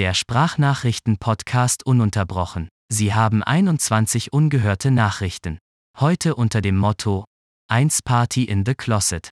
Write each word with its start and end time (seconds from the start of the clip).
Der 0.00 0.14
Sprachnachrichten-Podcast 0.14 1.84
ununterbrochen. 1.84 2.70
Sie 2.90 3.12
haben 3.12 3.42
21 3.42 4.32
ungehörte 4.32 4.90
Nachrichten. 4.90 5.58
Heute 5.98 6.36
unter 6.36 6.62
dem 6.62 6.78
Motto 6.78 7.26
1 7.68 8.00
Party 8.00 8.44
in 8.44 8.64
the 8.64 8.74
Closet. 8.74 9.28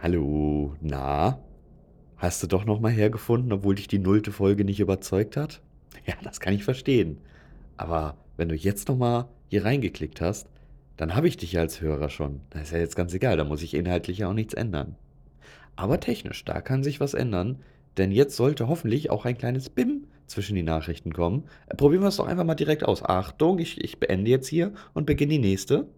Hallo, 0.00 0.74
na? 0.80 1.38
Hast 2.16 2.42
du 2.42 2.48
doch 2.48 2.64
noch 2.64 2.80
mal 2.80 2.90
hergefunden, 2.90 3.52
obwohl 3.52 3.76
dich 3.76 3.86
die 3.86 4.00
nullte 4.00 4.32
Folge 4.32 4.64
nicht 4.64 4.80
überzeugt 4.80 5.36
hat? 5.36 5.62
Ja, 6.04 6.14
das 6.24 6.40
kann 6.40 6.52
ich 6.52 6.64
verstehen. 6.64 7.20
Aber 7.76 8.16
wenn 8.36 8.48
du 8.48 8.56
jetzt 8.56 8.88
noch 8.88 8.96
mal 8.96 9.28
hier 9.46 9.64
reingeklickt 9.64 10.20
hast, 10.20 10.48
dann 10.96 11.14
habe 11.14 11.28
ich 11.28 11.36
dich 11.36 11.52
ja 11.52 11.60
als 11.60 11.80
Hörer 11.80 12.08
schon. 12.08 12.40
Das 12.50 12.62
ist 12.62 12.72
ja 12.72 12.78
jetzt 12.78 12.96
ganz 12.96 13.14
egal, 13.14 13.36
da 13.36 13.44
muss 13.44 13.62
ich 13.62 13.74
inhaltlich 13.74 14.18
ja 14.18 14.28
auch 14.28 14.34
nichts 14.34 14.52
ändern. 14.54 14.96
Aber 15.76 16.00
technisch, 16.00 16.44
da 16.44 16.60
kann 16.60 16.82
sich 16.82 17.00
was 17.00 17.14
ändern, 17.14 17.62
denn 17.96 18.10
jetzt 18.10 18.36
sollte 18.36 18.68
hoffentlich 18.68 19.10
auch 19.10 19.24
ein 19.24 19.38
kleines 19.38 19.70
BIM 19.70 20.06
zwischen 20.26 20.54
die 20.54 20.62
Nachrichten 20.62 21.12
kommen. 21.12 21.44
Äh, 21.68 21.76
probieren 21.76 22.02
wir 22.02 22.08
es 22.08 22.16
doch 22.16 22.26
einfach 22.26 22.44
mal 22.44 22.54
direkt 22.54 22.84
aus. 22.84 23.02
Achtung, 23.02 23.58
ich, 23.58 23.82
ich 23.82 24.00
beende 24.00 24.30
jetzt 24.30 24.48
hier 24.48 24.72
und 24.94 25.06
beginne 25.06 25.34
die 25.34 25.38
nächste. 25.38 25.88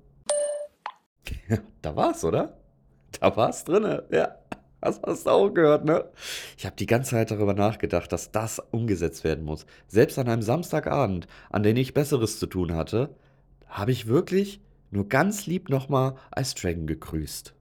Da 1.83 1.95
war's, 1.95 2.25
oder? 2.25 2.59
Da 3.21 3.37
war's 3.37 3.65
drinne. 3.65 4.05
Ja, 4.11 4.35
das 4.81 5.01
hast 5.05 5.27
du 5.27 5.31
auch 5.31 5.51
gehört, 5.51 5.85
ne? 5.85 6.05
Ich 6.57 6.67
habe 6.67 6.77
die 6.77 6.87
ganze 6.87 7.13
Zeit 7.13 7.31
darüber 7.31 7.55
nachgedacht, 7.55 8.13
dass 8.13 8.33
das 8.33 8.59
umgesetzt 8.59 9.25
werden 9.25 9.45
muss. 9.45 9.67
Selbst 9.87 10.19
an 10.19 10.29
einem 10.29 10.43
Samstagabend, 10.43 11.29
an 11.51 11.63
dem 11.63 11.77
ich 11.77 11.95
Besseres 11.95 12.39
zu 12.39 12.47
tun 12.47 12.75
hatte, 12.75 13.15
habe 13.67 13.93
ich 13.93 14.07
wirklich 14.09 14.61
nur 14.91 15.09
ganz 15.09 15.47
lieb 15.47 15.69
nochmal 15.69 16.15
Ice 16.37 16.55
Dragon 16.55 16.87
gegrüßt. 16.87 17.55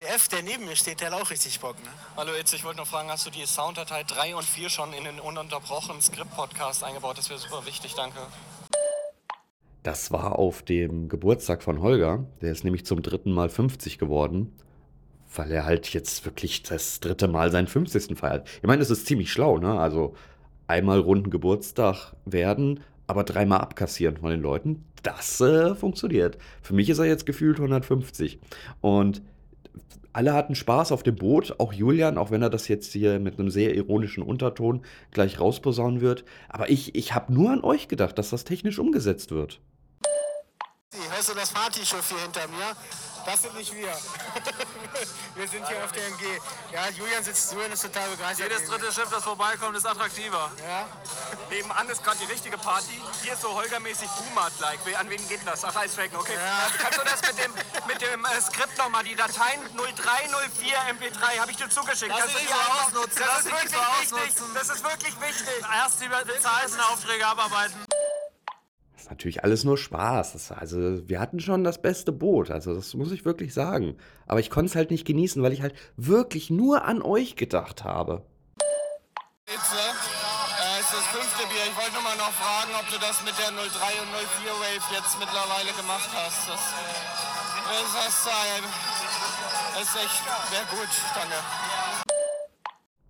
Der 0.00 0.14
F, 0.14 0.28
der 0.28 0.42
neben 0.44 0.64
mir 0.64 0.76
steht, 0.76 1.00
der 1.00 1.10
hat 1.10 1.20
auch 1.20 1.28
richtig 1.28 1.58
Bock, 1.58 1.74
ne? 1.82 1.90
Hallo 2.16 2.30
Itz, 2.38 2.52
ich 2.52 2.62
wollte 2.62 2.78
noch 2.78 2.86
fragen, 2.86 3.10
hast 3.10 3.26
du 3.26 3.30
die 3.30 3.44
Sounddatei 3.44 4.04
3 4.04 4.36
und 4.36 4.44
4 4.44 4.68
schon 4.68 4.92
in 4.92 5.02
den 5.02 5.18
ununterbrochenen 5.18 6.00
Skript-Podcast 6.00 6.84
eingebaut? 6.84 7.18
Das 7.18 7.28
wäre 7.30 7.40
super 7.40 7.66
wichtig, 7.66 7.94
danke. 7.96 8.20
Das 9.82 10.12
war 10.12 10.38
auf 10.38 10.62
dem 10.62 11.08
Geburtstag 11.08 11.64
von 11.64 11.82
Holger. 11.82 12.24
Der 12.40 12.52
ist 12.52 12.62
nämlich 12.62 12.86
zum 12.86 13.02
dritten 13.02 13.32
Mal 13.32 13.48
50 13.48 13.98
geworden, 13.98 14.54
weil 15.34 15.50
er 15.50 15.64
halt 15.64 15.92
jetzt 15.92 16.24
wirklich 16.24 16.62
das 16.62 17.00
dritte 17.00 17.26
Mal 17.26 17.50
seinen 17.50 17.66
50. 17.66 18.16
feiert. 18.16 18.48
Ich 18.58 18.68
meine, 18.68 18.78
das 18.78 18.90
ist 18.90 19.06
ziemlich 19.06 19.32
schlau, 19.32 19.58
ne? 19.58 19.80
Also 19.80 20.14
einmal 20.68 21.00
runden 21.00 21.30
Geburtstag 21.30 22.14
werden, 22.24 22.84
aber 23.08 23.24
dreimal 23.24 23.62
abkassieren 23.62 24.18
von 24.18 24.30
den 24.30 24.42
Leuten. 24.42 24.84
Das 25.02 25.40
äh, 25.40 25.74
funktioniert. 25.74 26.38
Für 26.62 26.74
mich 26.74 26.88
ist 26.88 27.00
er 27.00 27.06
jetzt 27.06 27.26
gefühlt 27.26 27.56
150. 27.56 28.38
Und 28.80 29.22
alle 30.12 30.32
hatten 30.32 30.54
Spaß 30.54 30.92
auf 30.92 31.02
dem 31.02 31.16
Boot, 31.16 31.54
auch 31.58 31.72
Julian, 31.72 32.18
auch 32.18 32.30
wenn 32.30 32.42
er 32.42 32.50
das 32.50 32.68
jetzt 32.68 32.92
hier 32.92 33.20
mit 33.20 33.38
einem 33.38 33.50
sehr 33.50 33.74
ironischen 33.74 34.22
Unterton 34.22 34.82
gleich 35.12 35.38
rausposaunen 35.38 36.00
wird. 36.00 36.24
Aber 36.48 36.70
ich, 36.70 36.94
ich 36.94 37.14
habe 37.14 37.32
nur 37.32 37.50
an 37.50 37.62
euch 37.62 37.88
gedacht, 37.88 38.18
dass 38.18 38.30
das 38.30 38.44
technisch 38.44 38.78
umgesetzt 38.78 39.30
wird. 39.30 39.60
Hörst 41.18 41.30
du 41.30 41.34
das 41.34 41.50
Partyschiff 41.50 42.08
hier 42.10 42.20
hinter 42.20 42.46
mir? 42.46 42.76
Das 43.26 43.42
sind 43.42 43.52
nicht 43.56 43.74
wir. 43.74 43.88
wir 45.34 45.48
sind 45.48 45.66
hier 45.66 45.84
auf 45.84 45.90
der 45.90 46.06
MG. 46.06 46.38
Ja, 46.72 46.88
Julian 46.90 47.24
sitzt, 47.24 47.52
Julian 47.52 47.72
ist 47.72 47.82
total 47.82 48.08
begeistert. 48.10 48.48
Jedes 48.48 48.68
dritte 48.68 48.92
Schiff, 48.92 49.10
das 49.10 49.24
vorbeikommt, 49.24 49.76
ist 49.76 49.84
attraktiver. 49.84 50.48
Ja. 50.62 50.86
Nebenan 51.50 51.88
ist 51.88 52.04
gerade 52.04 52.18
die 52.18 52.32
richtige 52.32 52.56
Party. 52.56 53.02
Hier 53.24 53.32
ist 53.32 53.42
so 53.42 53.52
Holgermäßig 53.52 54.08
Boomer-like. 54.08 54.78
An 54.96 55.10
wen 55.10 55.28
geht 55.28 55.40
das? 55.44 55.64
Ach, 55.64 55.72
Dragon, 55.72 56.20
okay. 56.20 56.36
Ja. 56.36 56.70
Kannst 56.78 57.00
du 57.00 57.04
das 57.04 57.20
mit 57.22 57.44
dem, 57.44 57.52
mit 57.88 58.00
dem 58.00 58.24
äh, 58.24 58.40
Skript 58.40 58.78
nochmal, 58.78 59.02
die 59.02 59.16
Dateien 59.16 59.60
0304 59.74 60.76
MP3 61.00 61.40
habe 61.40 61.50
ich 61.50 61.56
dir 61.56 61.68
zugeschickt. 61.68 62.12
Lass 62.12 62.20
Kannst 62.20 62.36
du 62.36 62.38
die 62.38 62.46
so 62.46 62.54
ausnutzen, 62.54 63.22
Das 63.26 63.26
lass 63.26 63.38
ist 63.40 63.50
wirklich 63.50 64.08
so 64.08 64.16
wichtig. 64.16 64.42
Das 64.54 64.68
ist 64.68 64.84
wirklich 64.84 65.20
wichtig. 65.20 65.64
Erst 65.82 66.00
die 66.00 66.06
bezahlten 66.06 66.80
Aufträge 66.92 67.26
abarbeiten. 67.26 67.88
Das 69.08 69.12
ist 69.12 69.20
natürlich 69.20 69.42
alles 69.42 69.64
nur 69.64 69.78
Spaß. 69.78 70.34
Das, 70.34 70.52
also, 70.52 71.08
wir 71.08 71.18
hatten 71.18 71.40
schon 71.40 71.64
das 71.64 71.80
beste 71.80 72.12
Boot. 72.12 72.50
Also, 72.50 72.74
das 72.74 72.92
muss 72.92 73.10
ich 73.10 73.24
wirklich 73.24 73.54
sagen. 73.54 73.96
Aber 74.26 74.38
ich 74.38 74.50
konnte 74.50 74.68
es 74.68 74.76
halt 74.76 74.90
nicht 74.90 75.06
genießen, 75.06 75.42
weil 75.42 75.54
ich 75.54 75.62
halt 75.62 75.74
wirklich 75.96 76.50
nur 76.50 76.84
an 76.84 77.00
euch 77.00 77.34
gedacht 77.34 77.84
habe. 77.84 78.22
Ne? 78.68 79.54
Äh, 79.54 80.80
ist 80.80 80.92
das 80.92 81.06
fünfte 81.08 81.48
Bier. 81.48 81.64
Ich 81.70 81.76
wollte 81.76 81.94
nur 81.94 82.02
mal 82.02 82.16
noch 82.18 82.32
fragen, 82.32 82.70
ob 82.78 82.84
du 82.92 82.98
das 83.00 83.24
mit 83.24 83.32
der 83.38 83.48
03 83.48 83.56
und 83.56 84.12
04 84.12 84.52
Wave 84.52 84.94
jetzt 84.94 85.18
mittlerweile 85.18 85.72
gemacht 85.72 86.10
hast. 86.12 86.50
Das, 86.50 86.60
das. 87.64 88.26
Das 89.72 89.82
ist 89.84 89.96
echt 90.04 90.22
sehr 90.50 90.66
gut. 90.68 90.92
Danke. 91.14 91.34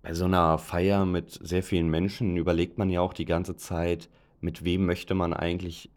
Bei 0.01 0.13
so 0.13 0.23
einer 0.23 0.57
Feier 0.59 1.05
mit 1.05 1.37
sehr 1.41 1.61
vielen 1.61 1.89
Menschen 1.89 2.37
überlegt 2.37 2.77
man 2.77 2.89
ja 2.89 3.01
auch 3.01 3.11
die 3.11 3.25
ganze 3.25 3.57
Zeit, 3.57 4.07
mit 4.41 4.63
wem 4.63 4.85
möchte 4.85 5.15
man 5.15 5.33
eigentlich 5.33 5.89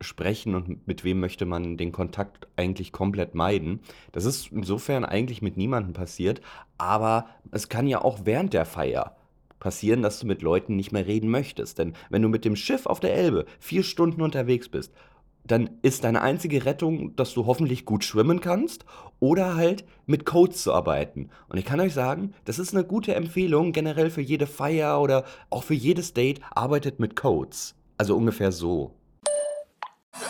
sprechen 0.00 0.54
und 0.54 0.86
mit 0.86 1.04
wem 1.04 1.20
möchte 1.20 1.44
man 1.44 1.76
den 1.76 1.92
Kontakt 1.92 2.46
eigentlich 2.56 2.92
komplett 2.92 3.34
meiden. 3.34 3.80
Das 4.12 4.24
ist 4.24 4.52
insofern 4.52 5.04
eigentlich 5.04 5.42
mit 5.42 5.56
niemandem 5.56 5.92
passiert, 5.92 6.40
aber 6.76 7.26
es 7.50 7.68
kann 7.68 7.86
ja 7.86 8.02
auch 8.02 8.20
während 8.24 8.54
der 8.54 8.64
Feier 8.64 9.16
passieren, 9.58 10.02
dass 10.02 10.20
du 10.20 10.26
mit 10.26 10.42
Leuten 10.42 10.76
nicht 10.76 10.92
mehr 10.92 11.06
reden 11.06 11.30
möchtest. 11.30 11.78
Denn 11.78 11.94
wenn 12.10 12.22
du 12.22 12.28
mit 12.28 12.44
dem 12.44 12.56
Schiff 12.56 12.86
auf 12.86 13.00
der 13.00 13.14
Elbe 13.14 13.44
vier 13.58 13.82
Stunden 13.82 14.22
unterwegs 14.22 14.68
bist, 14.68 14.92
dann 15.44 15.70
ist 15.82 16.04
deine 16.04 16.20
einzige 16.20 16.66
Rettung, 16.66 17.16
dass 17.16 17.32
du 17.32 17.46
hoffentlich 17.46 17.86
gut 17.86 18.04
schwimmen 18.04 18.40
kannst 18.40 18.84
oder 19.18 19.56
halt 19.56 19.84
mit 20.06 20.26
Codes 20.26 20.62
zu 20.62 20.74
arbeiten. 20.74 21.30
Und 21.48 21.58
ich 21.58 21.64
kann 21.64 21.80
euch 21.80 21.94
sagen, 21.94 22.34
das 22.44 22.58
ist 22.58 22.74
eine 22.74 22.84
gute 22.84 23.14
Empfehlung 23.14 23.72
generell 23.72 24.10
für 24.10 24.20
jede 24.20 24.46
Feier 24.46 25.00
oder 25.00 25.24
auch 25.48 25.64
für 25.64 25.74
jedes 25.74 26.12
Date. 26.12 26.40
Arbeitet 26.50 27.00
mit 27.00 27.16
Codes. 27.16 27.77
Also 27.98 28.16
ungefähr 28.16 28.52
so. 28.52 28.94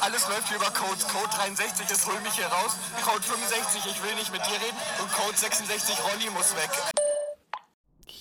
Alles 0.00 0.26
läuft 0.26 0.48
hier 0.48 0.56
über 0.56 0.70
Codes. 0.70 1.06
Code 1.06 1.28
63 1.34 1.90
ist, 1.90 2.06
hol 2.06 2.18
mich 2.20 2.32
hier 2.32 2.46
raus. 2.46 2.76
Code 3.04 3.22
65, 3.22 3.82
ich 3.90 4.02
will 4.02 4.14
nicht 4.14 4.32
mit 4.32 4.40
dir 4.40 4.54
reden. 4.54 4.76
Und 5.00 5.12
Code 5.12 5.36
66, 5.36 5.96
Ronny 6.02 6.30
muss 6.30 6.56
weg. 6.56 6.70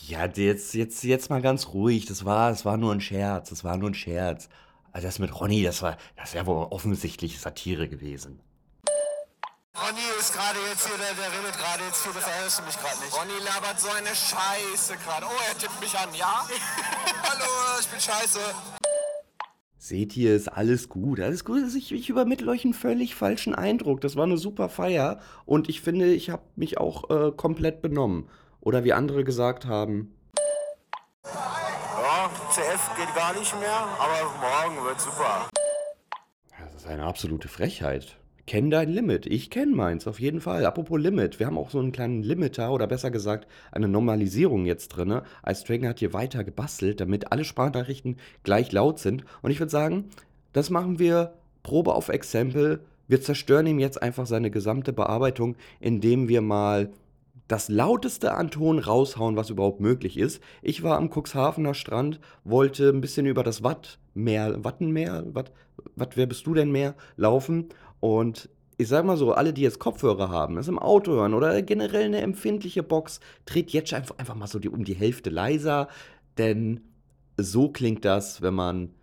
Ja, 0.08 0.26
jetzt, 0.26 0.74
jetzt, 0.74 1.04
jetzt 1.04 1.30
mal 1.30 1.42
ganz 1.42 1.68
ruhig. 1.68 2.06
Das 2.06 2.26
war, 2.26 2.50
das 2.50 2.66
war 2.66 2.78
nur 2.78 2.94
ein 2.94 3.02
Scherz. 3.02 3.50
Das 3.50 3.64
war 3.64 3.78
nur 3.78 3.90
ein 3.90 3.96
Scherz. 3.96 4.50
Also 4.92 5.08
das 5.08 5.20
mit 5.20 5.38
Ronny, 5.40 5.64
das 5.64 5.82
war, 5.82 5.98
das 6.16 6.34
wäre 6.34 6.46
wohl 6.46 6.68
offensichtlich 6.70 7.40
Satire 7.40 7.88
gewesen. 7.88 8.42
Ronny 9.76 10.02
ist 10.20 10.34
gerade 10.34 10.58
jetzt 10.70 10.88
hier, 10.88 10.98
der, 10.98 11.14
der 11.14 11.40
redet 11.40 11.58
gerade 11.58 11.84
jetzt 11.86 12.04
hier, 12.04 12.12
das 12.14 12.26
hörst 12.26 12.60
du 12.60 12.64
mich 12.64 12.78
gerade 12.80 13.00
nicht. 13.00 13.14
Ronny 13.16 13.44
labert 13.46 13.80
so 13.80 13.90
eine 13.92 14.10
Scheiße 14.10 14.98
gerade. 14.98 15.26
Oh, 15.26 15.42
er 15.48 15.58
tippt 15.58 15.80
mich 15.80 15.98
an, 15.98 16.14
ja? 16.16 16.48
Hallo, 17.24 17.80
ich 17.80 17.88
bin 17.88 18.00
scheiße. 18.00 18.40
Seht 19.88 20.18
ihr, 20.18 20.36
ist 20.36 20.50
alles 20.50 20.90
gut. 20.90 21.22
Alles 21.22 21.46
gut. 21.46 21.64
Also 21.64 21.78
Ich, 21.78 21.94
ich 21.94 22.10
übermittle 22.10 22.52
euch 22.52 22.66
einen 22.66 22.74
völlig 22.74 23.16
falschen 23.16 23.56
Eindruck. 23.56 24.02
Das 24.02 24.18
war 24.18 24.26
eine 24.26 24.38
super 24.38 24.68
Feier. 24.68 25.22
Und 25.46 25.70
ich 25.70 25.80
finde, 25.80 26.08
ich 26.08 26.30
habe 26.30 26.42
mich 26.58 26.78
auch 26.78 27.10
äh, 27.10 27.32
komplett 27.32 27.82
benommen. 27.82 28.28
Oder 28.60 28.84
wie 28.84 28.92
andere 28.92 29.24
gesagt 29.24 29.66
haben, 29.66 30.14
Ja, 31.24 32.30
CF 32.52 32.98
geht 32.98 33.16
gar 33.16 33.34
nicht 33.40 33.58
mehr, 33.62 33.88
aber 33.98 34.30
morgen 34.42 34.86
wird 34.86 35.00
super. 35.00 35.48
Das 36.60 36.76
ist 36.76 36.86
eine 36.86 37.06
absolute 37.06 37.48
Frechheit. 37.48 38.18
Kenn 38.48 38.70
dein 38.70 38.88
Limit. 38.88 39.26
Ich 39.26 39.50
kenne 39.50 39.76
meins, 39.76 40.08
auf 40.08 40.22
jeden 40.22 40.40
Fall. 40.40 40.66
Apropos 40.66 40.98
Limit, 40.98 41.38
wir 41.38 41.48
haben 41.48 41.58
auch 41.58 41.70
so 41.70 41.80
einen 41.80 41.92
kleinen 41.92 42.24
Limiter 42.24 42.72
oder 42.72 42.88
besser 42.88 43.12
gesagt 43.12 43.46
eine 43.74 43.90
Normalisierung 43.90 44.66
jetzt 44.66 44.88
drin. 44.88 45.20
Dragon 45.44 45.90
hat 45.90 46.00
hier 46.00 46.14
weiter 46.14 46.46
gebastelt, 46.46 47.02
damit 47.02 47.34
alle 47.34 47.44
Sprachnachrichten 47.44 48.16
gleich 48.44 48.72
laut 48.72 49.00
sind. 49.00 49.26
Und 49.42 49.52
ich 49.52 49.60
würde 49.60 49.70
sagen, 49.70 50.06
das 50.54 50.70
machen 50.70 50.98
wir 50.98 51.34
Probe 51.62 51.94
auf 51.94 52.08
Exempel. 52.08 52.80
Wir 53.10 53.20
zerstören 53.20 53.68
ihm 53.68 53.80
jetzt 53.80 54.02
einfach 54.02 54.26
seine 54.26 54.50
gesamte 54.50 54.94
Bearbeitung, 54.94 55.58
indem 55.82 56.30
wir 56.30 56.40
mal 56.40 56.90
das 57.50 57.68
lauteste 57.68 58.34
an 58.34 58.50
Ton 58.50 58.80
raushauen, 58.80 59.36
was 59.36 59.50
überhaupt 59.50 59.82
möglich 59.82 60.18
ist. 60.18 60.42
Ich 60.62 60.84
war 60.84 60.98
am 60.98 61.10
Cuxhavener 61.10 61.74
Strand, 61.74 62.22
wollte 62.46 62.90
ein 62.90 63.02
bisschen 63.02 63.26
über 63.26 63.44
das 63.44 63.64
Wattmeer, 63.64 64.64
Wattenmeer, 64.64 65.26
Watt, 65.34 65.52
Watt, 65.96 66.18
wer 66.18 66.26
bist 66.26 66.46
du 66.48 66.54
denn 66.54 66.72
mehr, 66.72 66.96
laufen. 67.16 67.70
Und 68.00 68.50
ich 68.78 68.88
sag 68.88 69.06
mal 69.06 69.18
so, 69.18 69.34
alle, 69.34 69.54
die 69.54 69.64
jetzt 69.64 69.80
Kopfhörer 69.80 70.30
haben, 70.30 70.58
es 70.58 70.68
im 70.68 70.78
Auto 70.78 71.14
hören 71.14 71.34
oder 71.34 71.62
generell 71.64 72.06
eine 72.06 72.22
empfindliche 72.22 72.84
Box, 72.84 73.20
dreht 73.46 73.72
jetzt 73.72 73.94
einfach, 73.94 74.18
einfach 74.20 74.36
mal 74.36 74.48
so 74.48 74.60
die, 74.60 74.70
um 74.70 74.84
die 74.84 74.94
Hälfte 74.94 75.32
leiser. 75.32 75.88
Denn 76.38 76.82
so 77.38 77.70
klingt 77.70 78.06
das, 78.06 78.42
wenn 78.42 78.54
man 78.54 78.94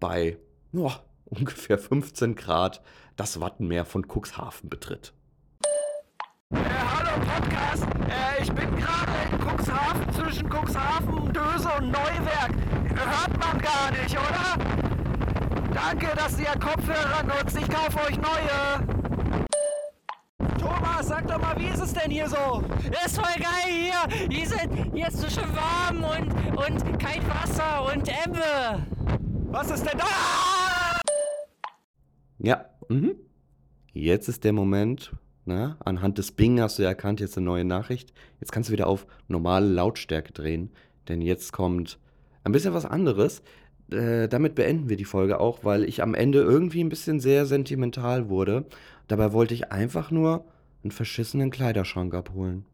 bei 0.00 0.36
ja, 0.72 1.00
ungefähr 1.26 1.78
15 1.78 2.34
Grad 2.34 2.82
das 3.16 3.40
Wattenmeer 3.40 3.84
von 3.84 4.04
Cuxhaven 4.06 4.68
betritt. 4.68 5.12
hallo 6.52 7.24
Podcast. 7.24 7.84
Äh, 7.84 8.42
ich 8.42 8.52
bin 8.52 8.76
gerade 8.76 9.12
in 9.30 9.38
Cuxhaven 9.38 10.12
zwischen 10.12 10.48
Cuxhaven, 10.48 11.32
Döse 11.32 11.68
und 11.78 11.92
Neuwerk. 11.92 12.52
Hört 12.88 13.38
man 13.38 13.60
gar 13.60 13.90
nicht, 13.92 14.16
oder? 14.16 14.83
Danke, 15.74 16.06
dass 16.14 16.38
ihr 16.38 16.52
Kopfhörer 16.60 17.24
nutzt. 17.24 17.56
Ich 17.56 17.68
kaufe 17.68 17.98
euch 18.06 18.16
neue. 18.16 18.86
Thomas, 20.56 21.08
sag 21.08 21.26
doch 21.26 21.40
mal, 21.40 21.58
wie 21.58 21.66
ist 21.66 21.82
es 21.82 21.92
denn 21.92 22.12
hier 22.12 22.28
so? 22.28 22.62
Ist 23.04 23.16
voll 23.16 23.42
geil 23.42 23.66
hier. 23.66 24.28
Hier, 24.30 24.46
sind, 24.46 24.94
hier 24.94 25.08
ist 25.08 25.18
so 25.18 25.28
schön 25.28 25.50
warm 25.52 26.04
und, 26.04 26.32
und 26.56 26.98
kein 27.00 27.20
Wasser 27.28 27.92
und 27.92 28.08
Ebbe. 28.08 28.86
Was 29.50 29.72
ist 29.72 29.84
denn 29.84 29.98
da? 29.98 31.00
Ja, 32.38 32.66
mhm. 32.88 33.16
Jetzt 33.92 34.28
ist 34.28 34.44
der 34.44 34.52
Moment, 34.52 35.12
na, 35.44 35.76
anhand 35.84 36.18
des 36.18 36.30
Bing 36.30 36.60
hast 36.60 36.78
du 36.78 36.84
ja 36.84 36.90
erkannt, 36.90 37.18
jetzt 37.18 37.36
eine 37.36 37.46
neue 37.46 37.64
Nachricht. 37.64 38.12
Jetzt 38.38 38.52
kannst 38.52 38.68
du 38.68 38.72
wieder 38.72 38.86
auf 38.86 39.08
normale 39.26 39.66
Lautstärke 39.66 40.32
drehen, 40.32 40.70
denn 41.08 41.20
jetzt 41.20 41.52
kommt 41.52 41.98
ein 42.44 42.52
bisschen 42.52 42.74
was 42.74 42.84
anderes. 42.84 43.42
Äh, 43.90 44.28
damit 44.28 44.54
beenden 44.54 44.88
wir 44.88 44.96
die 44.96 45.04
Folge 45.04 45.40
auch, 45.40 45.64
weil 45.64 45.84
ich 45.84 46.02
am 46.02 46.14
Ende 46.14 46.40
irgendwie 46.40 46.82
ein 46.82 46.88
bisschen 46.88 47.20
sehr 47.20 47.46
sentimental 47.46 48.28
wurde. 48.28 48.64
Dabei 49.08 49.32
wollte 49.32 49.54
ich 49.54 49.72
einfach 49.72 50.10
nur 50.10 50.44
einen 50.82 50.90
verschissenen 50.90 51.50
Kleiderschrank 51.50 52.14
abholen. 52.14 52.64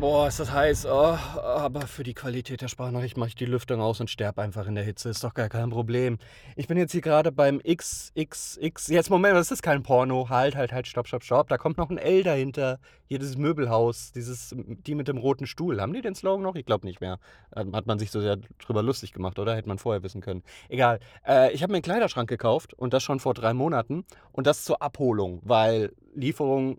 Boah, 0.00 0.28
ist 0.28 0.38
das 0.38 0.52
heiß. 0.52 0.86
Oh, 0.86 1.18
aber 1.42 1.80
für 1.80 2.04
die 2.04 2.14
Qualität 2.14 2.60
der 2.60 2.68
Sprachnachricht 2.68 3.16
mache 3.16 3.30
ich 3.30 3.34
die 3.34 3.46
Lüftung 3.46 3.80
aus 3.80 4.00
und 4.00 4.08
sterbe 4.08 4.40
einfach 4.40 4.68
in 4.68 4.76
der 4.76 4.84
Hitze. 4.84 5.08
Ist 5.08 5.24
doch 5.24 5.34
gar 5.34 5.48
kein 5.48 5.70
Problem. 5.70 6.18
Ich 6.54 6.68
bin 6.68 6.78
jetzt 6.78 6.92
hier 6.92 7.00
gerade 7.00 7.32
beim 7.32 7.58
XXX. 7.58 8.86
Jetzt, 8.86 9.10
Moment, 9.10 9.34
das 9.34 9.50
ist 9.50 9.60
kein 9.60 9.82
Porno. 9.82 10.28
Halt, 10.28 10.54
halt, 10.54 10.72
halt, 10.72 10.86
stopp, 10.86 11.08
stopp, 11.08 11.24
stopp. 11.24 11.48
Da 11.48 11.58
kommt 11.58 11.78
noch 11.78 11.90
ein 11.90 11.98
L 11.98 12.22
dahinter. 12.22 12.78
Hier 13.06 13.18
dieses 13.18 13.36
Möbelhaus, 13.36 14.12
dieses, 14.12 14.54
die 14.56 14.94
mit 14.94 15.08
dem 15.08 15.18
roten 15.18 15.48
Stuhl. 15.48 15.80
Haben 15.80 15.92
die 15.92 16.00
den 16.00 16.14
Slogan 16.14 16.44
noch? 16.44 16.54
Ich 16.54 16.64
glaube 16.64 16.86
nicht 16.86 17.00
mehr. 17.00 17.18
Hat 17.56 17.86
man 17.86 17.98
sich 17.98 18.12
so 18.12 18.20
sehr 18.20 18.36
drüber 18.36 18.84
lustig 18.84 19.12
gemacht, 19.12 19.40
oder? 19.40 19.56
Hätte 19.56 19.66
man 19.66 19.78
vorher 19.78 20.04
wissen 20.04 20.20
können. 20.20 20.44
Egal. 20.68 21.00
Äh, 21.26 21.52
ich 21.52 21.64
habe 21.64 21.72
mir 21.72 21.78
einen 21.78 21.82
Kleiderschrank 21.82 22.28
gekauft 22.28 22.72
und 22.72 22.92
das 22.92 23.02
schon 23.02 23.18
vor 23.18 23.34
drei 23.34 23.52
Monaten. 23.52 24.04
Und 24.30 24.46
das 24.46 24.62
zur 24.62 24.80
Abholung, 24.80 25.40
weil 25.42 25.92
Lieferung 26.14 26.78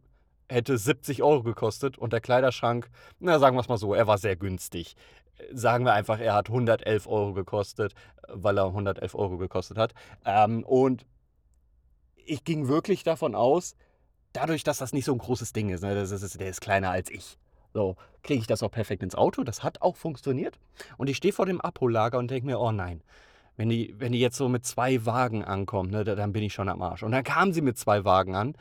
hätte 0.50 0.78
70 0.78 1.24
Euro 1.24 1.44
gekostet 1.44 1.98
und 1.98 2.12
der 2.12 2.22
Kleiderschrank, 2.22 2.90
na 3.20 3.40
sagen 3.40 3.56
wir 3.56 3.62
es 3.62 3.70
mal 3.70 3.78
so, 3.78 3.94
er 3.94 4.08
war 4.08 4.18
sehr 4.18 4.36
günstig. 4.36 4.96
Sagen 5.54 5.86
wir 5.86 5.94
einfach, 5.94 6.20
er 6.20 6.34
hat 6.34 6.50
111 6.50 7.08
Euro 7.08 7.34
gekostet, 7.34 7.94
weil 8.28 8.58
er 8.58 8.66
111 8.66 9.16
Euro 9.16 9.38
gekostet 9.38 9.78
hat. 9.78 9.94
Ähm, 10.26 10.64
und 10.64 11.06
ich 12.26 12.44
ging 12.44 12.68
wirklich 12.68 13.04
davon 13.04 13.36
aus, 13.36 13.76
dadurch, 14.34 14.64
dass 14.64 14.80
das 14.80 14.92
nicht 14.92 15.06
so 15.06 15.14
ein 15.14 15.18
großes 15.18 15.54
Ding 15.54 15.70
ist, 15.70 15.82
ne, 15.82 15.96
das 15.96 16.12
ist 16.12 16.40
der 16.40 16.50
ist 16.50 16.62
kleiner 16.62 16.92
als 16.92 17.10
ich. 17.10 17.38
So, 17.74 17.96
kriege 18.24 18.42
ich 18.42 18.48
das 18.48 18.64
auch 18.64 18.72
perfekt 18.72 19.04
ins 19.04 19.16
Auto. 19.16 19.44
Das 19.44 19.64
hat 19.64 19.82
auch 19.82 19.96
funktioniert. 19.96 20.60
Und 20.98 21.08
ich 21.08 21.18
stehe 21.18 21.34
vor 21.34 21.46
dem 21.46 21.62
Abhollager 21.62 22.18
und 22.18 22.32
denke 22.32 22.48
mir, 22.48 22.60
oh 22.60 22.72
nein, 22.72 23.02
wenn 23.58 23.70
die, 23.70 23.94
wenn 23.98 24.12
die 24.12 24.20
jetzt 24.20 24.38
so 24.38 24.50
mit 24.50 24.66
zwei 24.66 25.06
Wagen 25.06 25.44
ankommt, 25.44 25.92
ne, 25.92 26.04
dann 26.04 26.32
bin 26.32 26.44
ich 26.44 26.54
schon 26.54 26.70
am 26.70 26.82
Arsch. 26.82 27.04
Und 27.04 27.12
dann 27.12 27.24
kam 27.24 27.54
sie 27.54 27.62
mit 27.62 27.78
zwei 27.78 28.06
Wagen 28.06 28.36
an 28.36 28.56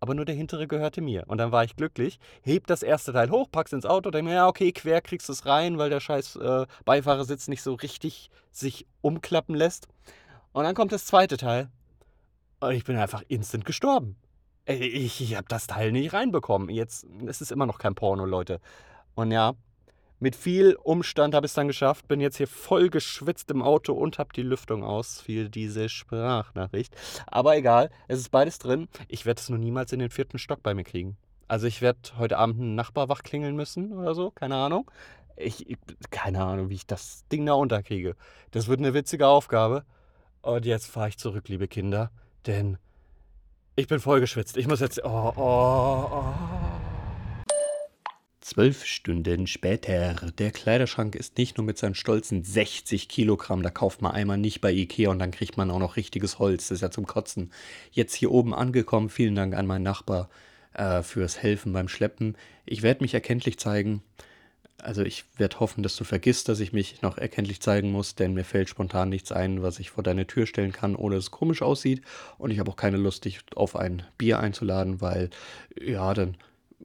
aber 0.00 0.14
nur 0.14 0.24
der 0.24 0.34
hintere 0.34 0.66
gehörte 0.66 1.02
mir. 1.02 1.24
Und 1.28 1.38
dann 1.38 1.52
war 1.52 1.62
ich 1.62 1.76
glücklich, 1.76 2.18
heb 2.42 2.66
das 2.66 2.82
erste 2.82 3.12
Teil 3.12 3.30
hoch, 3.30 3.48
pack's 3.52 3.72
ins 3.72 3.84
Auto, 3.84 4.10
denke 4.10 4.30
mir, 4.30 4.36
ja, 4.36 4.48
okay, 4.48 4.72
quer 4.72 5.02
kriegst 5.02 5.28
du 5.28 5.32
es 5.32 5.44
rein, 5.44 5.78
weil 5.78 5.90
der 5.90 6.00
scheiß 6.00 6.36
äh, 6.36 6.66
Beifahrersitz 6.86 7.48
nicht 7.48 7.62
so 7.62 7.74
richtig 7.74 8.30
sich 8.50 8.86
umklappen 9.02 9.54
lässt. 9.54 9.88
Und 10.52 10.64
dann 10.64 10.74
kommt 10.74 10.92
das 10.92 11.04
zweite 11.04 11.36
Teil. 11.36 11.70
Und 12.60 12.72
ich 12.72 12.84
bin 12.84 12.96
einfach 12.96 13.22
instant 13.28 13.64
gestorben. 13.64 14.16
Ich, 14.66 15.20
ich 15.20 15.36
habe 15.36 15.48
das 15.48 15.66
Teil 15.66 15.92
nicht 15.92 16.12
reinbekommen. 16.12 16.68
Jetzt 16.68 17.06
es 17.26 17.40
ist 17.40 17.52
immer 17.52 17.66
noch 17.66 17.78
kein 17.78 17.94
Porno, 17.94 18.24
Leute. 18.24 18.60
Und 19.14 19.30
ja, 19.30 19.54
mit 20.20 20.36
viel 20.36 20.76
Umstand 20.76 21.34
habe 21.34 21.46
ich 21.46 21.50
es 21.50 21.54
dann 21.54 21.66
geschafft, 21.66 22.06
bin 22.06 22.20
jetzt 22.20 22.36
hier 22.36 22.46
voll 22.46 22.90
geschwitzt 22.90 23.50
im 23.50 23.62
Auto 23.62 23.94
und 23.94 24.18
habe 24.18 24.34
die 24.34 24.42
Lüftung 24.42 24.84
aus 24.84 25.20
für 25.20 25.48
diese 25.48 25.88
Sprachnachricht. 25.88 26.94
Aber 27.26 27.56
egal, 27.56 27.90
es 28.06 28.18
ist 28.18 28.30
beides 28.30 28.58
drin. 28.58 28.88
Ich 29.08 29.24
werde 29.24 29.40
es 29.40 29.48
nur 29.48 29.58
niemals 29.58 29.92
in 29.92 29.98
den 29.98 30.10
vierten 30.10 30.38
Stock 30.38 30.62
bei 30.62 30.74
mir 30.74 30.84
kriegen. 30.84 31.16
Also 31.48 31.66
ich 31.66 31.80
werde 31.80 31.98
heute 32.18 32.36
Abend 32.36 32.60
einen 32.60 32.74
Nachbar 32.74 33.08
wach 33.08 33.22
klingeln 33.22 33.56
müssen 33.56 33.92
oder 33.92 34.14
so, 34.14 34.30
keine 34.30 34.56
Ahnung. 34.56 34.90
Ich, 35.36 35.66
keine 36.10 36.44
Ahnung, 36.44 36.68
wie 36.68 36.74
ich 36.74 36.86
das 36.86 37.26
Ding 37.32 37.46
da 37.46 37.54
unterkriege. 37.54 38.14
Das 38.50 38.68
wird 38.68 38.80
eine 38.80 38.92
witzige 38.92 39.26
Aufgabe. 39.26 39.84
Und 40.42 40.66
jetzt 40.66 40.86
fahre 40.86 41.08
ich 41.08 41.18
zurück, 41.18 41.48
liebe 41.48 41.66
Kinder, 41.66 42.10
denn 42.46 42.76
ich 43.74 43.88
bin 43.88 44.00
voll 44.00 44.20
geschwitzt. 44.20 44.58
Ich 44.58 44.68
muss 44.68 44.80
jetzt. 44.80 45.02
Oh, 45.02 45.32
oh, 45.34 46.08
oh. 46.12 46.59
Zwölf 48.52 48.84
Stunden 48.84 49.46
später. 49.46 50.12
Der 50.36 50.50
Kleiderschrank 50.50 51.14
ist 51.14 51.38
nicht 51.38 51.56
nur 51.56 51.64
mit 51.64 51.78
seinen 51.78 51.94
stolzen 51.94 52.42
60 52.42 53.08
Kilogramm, 53.08 53.62
da 53.62 53.70
kauft 53.70 54.02
man 54.02 54.10
einmal 54.10 54.38
nicht 54.38 54.60
bei 54.60 54.72
Ikea 54.72 55.08
und 55.08 55.20
dann 55.20 55.30
kriegt 55.30 55.56
man 55.56 55.70
auch 55.70 55.78
noch 55.78 55.94
richtiges 55.94 56.40
Holz. 56.40 56.66
Das 56.66 56.78
ist 56.78 56.82
ja 56.82 56.90
zum 56.90 57.06
Kotzen. 57.06 57.52
Jetzt 57.92 58.12
hier 58.12 58.32
oben 58.32 58.52
angekommen. 58.52 59.08
Vielen 59.08 59.36
Dank 59.36 59.54
an 59.54 59.68
meinen 59.68 59.84
Nachbar 59.84 60.30
äh, 60.74 61.04
fürs 61.04 61.40
Helfen 61.40 61.72
beim 61.72 61.86
Schleppen. 61.86 62.36
Ich 62.66 62.82
werde 62.82 63.04
mich 63.04 63.14
erkenntlich 63.14 63.56
zeigen. 63.56 64.02
Also 64.78 65.02
ich 65.02 65.26
werde 65.36 65.60
hoffen, 65.60 65.84
dass 65.84 65.94
du 65.94 66.02
vergisst, 66.02 66.48
dass 66.48 66.58
ich 66.58 66.72
mich 66.72 67.02
noch 67.02 67.18
erkenntlich 67.18 67.60
zeigen 67.60 67.92
muss, 67.92 68.16
denn 68.16 68.34
mir 68.34 68.44
fällt 68.44 68.68
spontan 68.68 69.10
nichts 69.10 69.30
ein, 69.30 69.62
was 69.62 69.78
ich 69.78 69.90
vor 69.90 70.02
deine 70.02 70.26
Tür 70.26 70.46
stellen 70.46 70.72
kann, 70.72 70.96
ohne 70.96 71.14
dass 71.14 71.26
es 71.26 71.30
komisch 71.30 71.62
aussieht. 71.62 72.02
Und 72.36 72.50
ich 72.50 72.58
habe 72.58 72.72
auch 72.72 72.76
keine 72.76 72.96
Lust, 72.96 73.26
dich 73.26 73.42
auf 73.54 73.76
ein 73.76 74.02
Bier 74.18 74.40
einzuladen, 74.40 75.00
weil 75.00 75.30
ja, 75.80 76.12
dann 76.14 76.36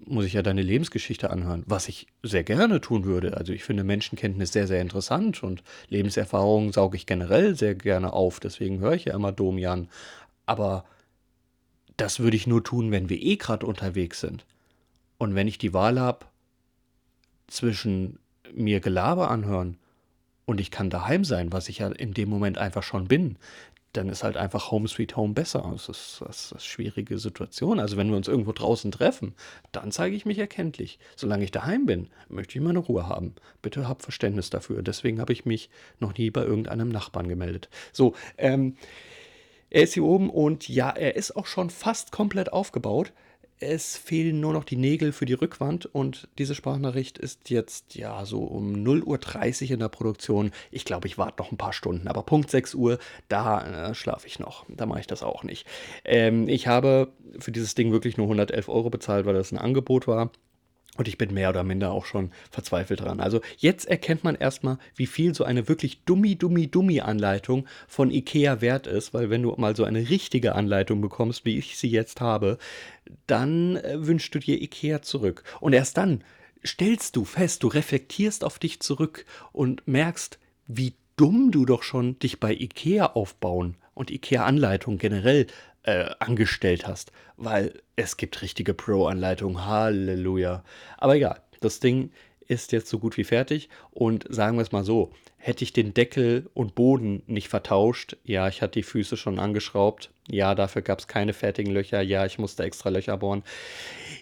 muss 0.05 0.25
ich 0.25 0.33
ja 0.33 0.41
deine 0.41 0.61
Lebensgeschichte 0.61 1.29
anhören, 1.29 1.63
was 1.65 1.87
ich 1.87 2.07
sehr 2.21 2.43
gerne 2.43 2.81
tun 2.81 3.05
würde. 3.05 3.37
Also 3.37 3.53
ich 3.53 3.63
finde 3.63 3.83
Menschenkenntnis 3.83 4.51
sehr, 4.51 4.67
sehr 4.67 4.81
interessant 4.81 5.41
und 5.41 5.63
Lebenserfahrung 5.89 6.73
sauge 6.73 6.97
ich 6.97 7.05
generell 7.05 7.55
sehr 7.55 7.75
gerne 7.75 8.13
auf. 8.13 8.39
Deswegen 8.39 8.79
höre 8.79 8.93
ich 8.93 9.05
ja 9.05 9.15
immer 9.15 9.31
Domian. 9.31 9.87
Aber 10.45 10.85
das 11.97 12.19
würde 12.19 12.35
ich 12.35 12.45
nur 12.45 12.63
tun, 12.63 12.91
wenn 12.91 13.09
wir 13.09 13.21
eh 13.21 13.37
gerade 13.37 13.65
unterwegs 13.65 14.19
sind. 14.19 14.45
Und 15.17 15.33
wenn 15.33 15.47
ich 15.47 15.57
die 15.57 15.73
Wahl 15.73 15.99
habe 15.99 16.25
zwischen 17.47 18.19
mir 18.53 18.81
Gelaber 18.81 19.31
anhören 19.31 19.77
und 20.45 20.59
ich 20.59 20.71
kann 20.71 20.89
daheim 20.89 21.23
sein, 21.23 21.51
was 21.53 21.69
ich 21.69 21.79
ja 21.79 21.87
in 21.87 22.13
dem 22.13 22.29
Moment 22.29 22.57
einfach 22.57 22.83
schon 22.83 23.07
bin, 23.07 23.37
dann 23.97 24.09
ist 24.09 24.23
halt 24.23 24.37
einfach 24.37 24.71
Home 24.71 24.87
Sweet 24.87 25.15
Home 25.15 25.33
besser. 25.33 25.69
Das 25.71 25.89
ist, 25.89 26.21
das 26.25 26.45
ist 26.45 26.53
eine 26.53 26.61
schwierige 26.61 27.17
Situation. 27.17 27.79
Also 27.79 27.97
wenn 27.97 28.09
wir 28.09 28.17
uns 28.17 28.27
irgendwo 28.27 28.51
draußen 28.51 28.91
treffen, 28.91 29.33
dann 29.71 29.91
zeige 29.91 30.15
ich 30.15 30.25
mich 30.25 30.39
erkenntlich. 30.39 30.99
Solange 31.15 31.43
ich 31.43 31.51
daheim 31.51 31.85
bin, 31.85 32.09
möchte 32.29 32.57
ich 32.57 32.63
meine 32.63 32.79
Ruhe 32.79 33.07
haben. 33.07 33.35
Bitte 33.61 33.87
hab 33.87 34.01
Verständnis 34.01 34.49
dafür. 34.49 34.81
Deswegen 34.81 35.19
habe 35.19 35.33
ich 35.33 35.45
mich 35.45 35.69
noch 35.99 36.17
nie 36.17 36.29
bei 36.29 36.43
irgendeinem 36.43 36.89
Nachbarn 36.89 37.27
gemeldet. 37.27 37.69
So, 37.91 38.13
ähm, 38.37 38.75
er 39.69 39.83
ist 39.83 39.93
hier 39.93 40.03
oben 40.03 40.29
und 40.29 40.69
ja, 40.69 40.89
er 40.89 41.15
ist 41.15 41.35
auch 41.35 41.47
schon 41.47 41.69
fast 41.69 42.11
komplett 42.11 42.53
aufgebaut. 42.53 43.11
Es 43.59 43.95
fehlen 43.95 44.41
nur 44.41 44.51
noch 44.51 44.65
die 44.65 44.75
Nägel 44.75 45.13
für 45.13 45.25
die 45.25 45.33
Rückwand 45.33 45.85
und 45.85 46.27
diese 46.37 46.55
Sprachnachricht 46.55 47.17
ist 47.17 47.49
jetzt 47.49 47.95
ja 47.95 48.25
so 48.25 48.43
um 48.43 48.73
0.30 48.73 49.65
Uhr 49.65 49.71
in 49.71 49.79
der 49.79 49.87
Produktion. 49.87 50.51
Ich 50.71 50.83
glaube, 50.83 51.07
ich 51.07 51.17
warte 51.17 51.41
noch 51.41 51.53
ein 51.53 51.57
paar 51.57 51.71
Stunden, 51.71 52.09
aber 52.09 52.23
Punkt 52.23 52.51
6 52.51 52.75
Uhr, 52.75 52.99
da 53.29 53.89
äh, 53.89 53.95
schlafe 53.95 54.27
ich 54.27 54.39
noch. 54.39 54.65
Da 54.67 54.85
mache 54.85 54.99
ich 54.99 55.07
das 55.07 55.23
auch 55.23 55.43
nicht. 55.43 55.65
Ähm, 56.03 56.49
ich 56.49 56.67
habe 56.67 57.13
für 57.39 57.53
dieses 57.53 57.75
Ding 57.75 57.93
wirklich 57.93 58.17
nur 58.17 58.25
111 58.25 58.67
Euro 58.67 58.89
bezahlt, 58.89 59.25
weil 59.25 59.35
das 59.35 59.53
ein 59.53 59.57
Angebot 59.57 60.05
war. 60.05 60.31
Und 60.97 61.07
ich 61.07 61.17
bin 61.17 61.33
mehr 61.33 61.49
oder 61.49 61.63
minder 61.63 61.91
auch 61.91 62.05
schon 62.05 62.31
verzweifelt 62.49 63.01
dran. 63.01 63.19
Also 63.19 63.41
jetzt 63.57 63.85
erkennt 63.85 64.23
man 64.23 64.35
erstmal, 64.35 64.77
wie 64.95 65.07
viel 65.07 65.35
so 65.35 65.43
eine 65.43 65.67
wirklich 65.67 66.03
dummi, 66.05 66.35
dummi, 66.35 66.67
dummi 66.67 67.01
Anleitung 67.01 67.67
von 67.87 68.11
IKEA 68.11 68.61
wert 68.61 68.87
ist, 68.87 69.13
weil 69.13 69.29
wenn 69.29 69.43
du 69.43 69.53
mal 69.57 69.75
so 69.75 69.83
eine 69.83 70.09
richtige 70.09 70.55
Anleitung 70.55 71.01
bekommst, 71.01 71.45
wie 71.45 71.57
ich 71.57 71.77
sie 71.77 71.89
jetzt 71.89 72.21
habe, 72.21 72.57
dann 73.27 73.75
äh, 73.77 74.07
wünschst 74.07 74.33
du 74.33 74.39
dir 74.39 74.61
IKEA 74.61 75.01
zurück. 75.01 75.43
Und 75.59 75.73
erst 75.73 75.97
dann 75.97 76.23
stellst 76.65 77.15
du 77.15 77.25
fest, 77.25 77.63
du 77.63 77.67
reflektierst 77.67 78.43
auf 78.43 78.57
dich 78.57 78.79
zurück 78.79 79.25
und 79.51 79.87
merkst, 79.87 80.39
wie 80.67 80.93
dumm 81.17 81.51
du 81.51 81.65
doch 81.65 81.83
schon 81.83 82.19
dich 82.19 82.39
bei 82.39 82.53
IKEA 82.53 83.07
aufbauen 83.07 83.77
und 83.93 84.11
IKEA-Anleitung 84.11 84.97
generell 84.97 85.47
äh, 85.85 86.09
angestellt 86.19 86.87
hast, 86.87 87.11
weil 87.37 87.81
es 87.95 88.17
gibt 88.17 88.41
richtige 88.41 88.73
Pro-Anleitungen. 88.73 89.65
Halleluja. 89.65 90.63
Aber 90.97 91.15
egal, 91.15 91.41
das 91.61 91.79
Ding 91.79 92.11
ist 92.47 92.71
jetzt 92.71 92.89
so 92.89 92.99
gut 92.99 93.17
wie 93.17 93.23
fertig 93.23 93.69
und 93.91 94.25
sagen 94.29 94.57
wir 94.57 94.61
es 94.61 94.71
mal 94.71 94.83
so, 94.83 95.11
hätte 95.37 95.63
ich 95.63 95.73
den 95.73 95.93
Deckel 95.93 96.49
und 96.53 96.75
Boden 96.75 97.21
nicht 97.27 97.49
vertauscht, 97.49 98.17
ja, 98.23 98.47
ich 98.47 98.61
hatte 98.61 98.79
die 98.79 98.83
Füße 98.83 99.17
schon 99.17 99.39
angeschraubt, 99.39 100.11
ja, 100.27 100.55
dafür 100.55 100.81
gab 100.81 100.99
es 100.99 101.07
keine 101.07 101.33
fertigen 101.33 101.71
Löcher, 101.71 102.01
ja, 102.01 102.25
ich 102.25 102.39
musste 102.39 102.63
extra 102.63 102.89
Löcher 102.89 103.17
bohren, 103.17 103.43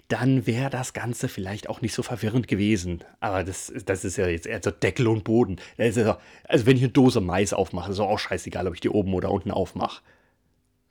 dann 0.10 0.46
wäre 0.46 0.70
das 0.70 0.94
Ganze 0.94 1.30
vielleicht 1.30 1.70
auch 1.70 1.82
nicht 1.82 1.94
so 1.94 2.04
verwirrend 2.04 2.48
gewesen. 2.48 3.04
Aber 3.20 3.44
das, 3.44 3.72
das 3.86 4.04
ist 4.04 4.18
ja 4.18 4.28
jetzt 4.28 4.48
eher 4.48 4.62
so 4.62 4.72
Deckel 4.72 5.08
und 5.08 5.24
Boden. 5.24 5.58
Ja, 5.78 5.86
also 6.44 6.66
wenn 6.66 6.78
ich 6.78 6.84
eine 6.84 6.92
Dose 6.92 7.22
Mais 7.22 7.54
aufmache, 7.54 7.92
ist 7.92 8.00
auch 8.00 8.20
scheißegal, 8.20 8.68
ob 8.68 8.74
ich 8.74 8.82
die 8.82 8.90
oben 8.90 9.14
oder 9.14 9.32
unten 9.32 9.52
aufmache. 9.52 10.02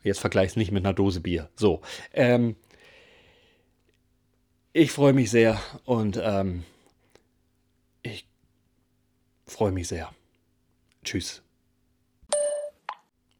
Jetzt 0.03 0.21
vergleich's 0.21 0.57
nicht 0.57 0.73
mit 0.73 0.85
einer 0.85 0.95
Dose 0.95 1.21
Bier. 1.21 1.49
So. 1.55 1.81
Ähm, 2.13 2.57
ich 4.73 4.91
freue 4.91 5.13
mich 5.13 5.31
sehr 5.31 5.61
und 5.85 6.19
ähm, 6.23 6.65
ich 8.03 8.27
freue 9.47 9.73
mich 9.73 9.89
sehr. 9.89 10.11
Tschüss. 11.05 11.43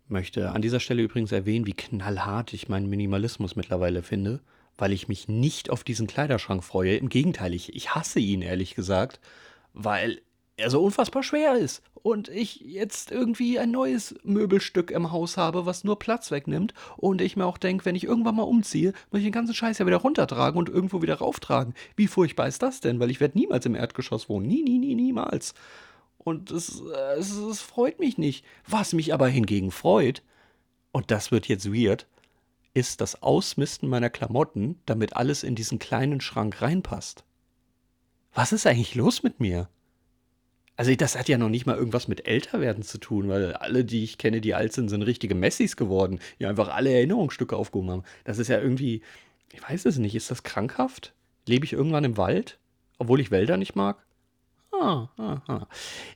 Möchte 0.09 0.51
an 0.51 0.61
dieser 0.61 0.79
Stelle 0.81 1.03
übrigens 1.03 1.33
erwähnen, 1.33 1.67
wie 1.67 1.73
knallhart 1.73 2.53
ich 2.53 2.69
meinen 2.69 2.91
Minimalismus 2.91 3.57
mittlerweile 3.57 4.03
finde, 4.03 4.41
weil 4.77 4.93
ich 4.93 5.09
mich 5.09 5.27
nicht 5.27 5.71
auf 5.71 5.85
diesen 5.85 6.07
Kleiderschrank 6.07 6.63
freue. 6.63 6.97
Im 6.97 7.09
Gegenteil, 7.09 7.55
ich, 7.55 7.75
ich 7.75 7.95
hasse 7.95 8.21
ihn, 8.21 8.43
ehrlich 8.43 8.75
gesagt, 8.75 9.21
weil 9.73 10.21
er 10.57 10.71
so 10.71 10.83
unfassbar 10.83 11.23
schwer 11.23 11.55
ist 11.55 11.83
und 11.95 12.29
ich 12.29 12.61
jetzt 12.61 13.11
irgendwie 13.11 13.59
ein 13.59 13.71
neues 13.71 14.15
Möbelstück 14.23 14.91
im 14.91 15.11
Haus 15.11 15.37
habe, 15.37 15.67
was 15.67 15.85
nur 15.85 15.99
Platz 15.99 16.31
wegnimmt 16.31 16.75
und 16.97 17.21
ich 17.21 17.37
mir 17.37 17.47
auch 17.47 17.59
denke, 17.59 17.85
wenn 17.85 17.95
ich 17.95 18.05
irgendwann 18.05 18.37
mal 18.37 18.43
umziehe, 18.43 18.93
muss 19.11 19.21
ich 19.21 19.27
den 19.27 19.33
ganzen 19.33 19.55
Scheiß 19.55 19.79
ja 19.79 19.87
wieder 19.87 19.99
runtertragen 19.99 20.59
und 20.59 20.69
irgendwo 20.69 21.01
wieder 21.03 21.17
rauftragen. 21.17 21.75
Wie 21.97 22.07
furchtbar 22.07 22.49
ist 22.49 22.63
das 22.63 22.81
denn? 22.81 23.01
Weil 23.01 23.11
ich 23.11 23.21
werde 23.21 23.39
niemals 23.39 23.67
im 23.67 23.75
Erdgeschoss 23.75 24.29
wohnen. 24.29 24.47
Nie, 24.47 24.63
nie, 24.63 24.79
nie, 24.79 24.95
niemals. 24.95 25.55
Und 26.19 26.51
es, 26.51 26.81
es, 27.17 27.33
es 27.33 27.61
freut 27.61 27.99
mich 27.99 28.19
nicht. 28.19 28.45
Was 28.69 28.93
mich 28.93 29.13
aber 29.15 29.29
hingegen 29.29 29.71
freut, 29.71 30.23
und 30.93 31.11
das 31.11 31.31
wird 31.31 31.49
jetzt 31.49 31.73
weird, 31.73 32.07
ist 32.75 33.01
das 33.01 33.23
Ausmisten 33.23 33.89
meiner 33.89 34.11
Klamotten, 34.11 34.81
damit 34.87 35.17
alles 35.17 35.43
in 35.43 35.55
diesen 35.55 35.79
kleinen 35.79 36.21
Schrank 36.21 36.63
reinpasst. 36.63 37.25
Was 38.35 38.53
ist 38.53 38.67
eigentlich 38.67 38.95
los 38.95 39.23
mit 39.23 39.41
mir? 39.41 39.69
Also 40.77 40.95
das 40.95 41.19
hat 41.19 41.29
ja 41.29 41.39
noch 41.39 41.49
nicht 41.49 41.67
mal 41.67 41.77
irgendwas 41.77 42.09
mit 42.09 42.27
Älterwerden 42.27 42.83
zu 42.83 42.99
tun, 42.99 43.29
weil 43.29 43.53
alle, 43.55 43.85
die 43.85 44.05
ich 44.05 44.19
kenne, 44.19 44.41
die 44.41 44.55
alt 44.55 44.73
sind, 44.73 44.89
sind 44.89 45.03
richtige 45.03 45.35
Messis 45.35 45.77
geworden, 45.77 46.19
die 46.41 46.47
einfach 46.47 46.69
alle 46.69 46.93
Erinnerungsstücke 46.93 47.57
aufgehoben 47.57 47.91
haben. 47.91 48.05
Das 48.25 48.39
ist 48.39 48.49
ja 48.49 48.59
irgendwie, 48.59 49.03
ich 49.53 49.63
weiß 49.63 49.85
es 49.85 49.99
nicht, 49.99 50.15
ist 50.15 50.31
das 50.31 50.43
krankhaft? 50.43 51.13
Lebe 51.47 51.65
ich 51.65 51.73
irgendwann 51.73 52.05
im 52.05 52.17
Wald, 52.17 52.59
obwohl 52.99 53.21
ich 53.21 53.31
Wälder 53.31 53.57
nicht 53.57 53.77
mag? 53.77 54.03
Ah, 54.73 55.09
ah, 55.19 55.43
ah. 55.47 55.67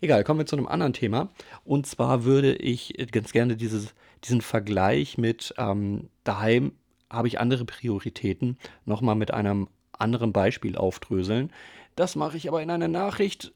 Egal, 0.00 0.24
kommen 0.24 0.40
wir 0.40 0.46
zu 0.46 0.56
einem 0.56 0.66
anderen 0.66 0.94
Thema. 0.94 1.28
Und 1.64 1.86
zwar 1.86 2.24
würde 2.24 2.54
ich 2.56 2.94
ganz 3.12 3.32
gerne 3.32 3.56
dieses, 3.56 3.94
diesen 4.24 4.40
Vergleich 4.40 5.18
mit 5.18 5.54
ähm, 5.58 6.08
daheim 6.24 6.72
habe 7.10 7.28
ich 7.28 7.38
andere 7.38 7.64
Prioritäten 7.64 8.58
nochmal 8.84 9.14
mit 9.14 9.32
einem 9.32 9.68
anderen 9.92 10.32
Beispiel 10.32 10.76
aufdröseln. 10.76 11.52
Das 11.94 12.16
mache 12.16 12.36
ich 12.36 12.48
aber 12.48 12.62
in 12.62 12.70
einer 12.70 12.88
Nachricht, 12.88 13.52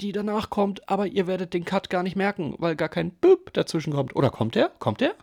die 0.00 0.12
danach 0.12 0.50
kommt, 0.50 0.88
aber 0.88 1.06
ihr 1.06 1.26
werdet 1.26 1.54
den 1.54 1.64
Cut 1.64 1.90
gar 1.90 2.02
nicht 2.02 2.16
merken, 2.16 2.54
weil 2.58 2.76
gar 2.76 2.88
kein 2.88 3.10
Büb 3.10 3.52
dazwischen 3.52 3.92
kommt. 3.92 4.14
Oder 4.14 4.30
kommt 4.30 4.54
der? 4.54 4.70
Kommt 4.78 5.00
der? 5.00 5.14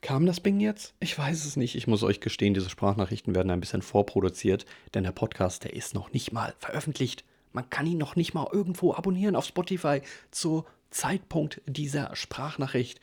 Kam 0.00 0.24
das 0.24 0.40
Bing 0.40 0.60
jetzt? 0.60 0.94
Ich 1.00 1.18
weiß 1.18 1.44
es 1.44 1.56
nicht. 1.56 1.74
Ich 1.74 1.86
muss 1.86 2.02
euch 2.02 2.20
gestehen, 2.20 2.54
diese 2.54 2.70
Sprachnachrichten 2.70 3.34
werden 3.34 3.50
ein 3.50 3.60
bisschen 3.60 3.82
vorproduziert, 3.82 4.64
denn 4.94 5.02
der 5.02 5.12
Podcast, 5.12 5.64
der 5.64 5.72
ist 5.72 5.94
noch 5.94 6.12
nicht 6.12 6.32
mal 6.32 6.54
veröffentlicht. 6.58 7.24
Man 7.52 7.68
kann 7.70 7.86
ihn 7.86 7.98
noch 7.98 8.16
nicht 8.16 8.32
mal 8.32 8.46
irgendwo 8.52 8.94
abonnieren 8.94 9.34
auf 9.34 9.46
Spotify 9.46 10.02
zu 10.30 10.64
Zeitpunkt 10.90 11.60
dieser 11.66 12.14
Sprachnachricht. 12.14 13.00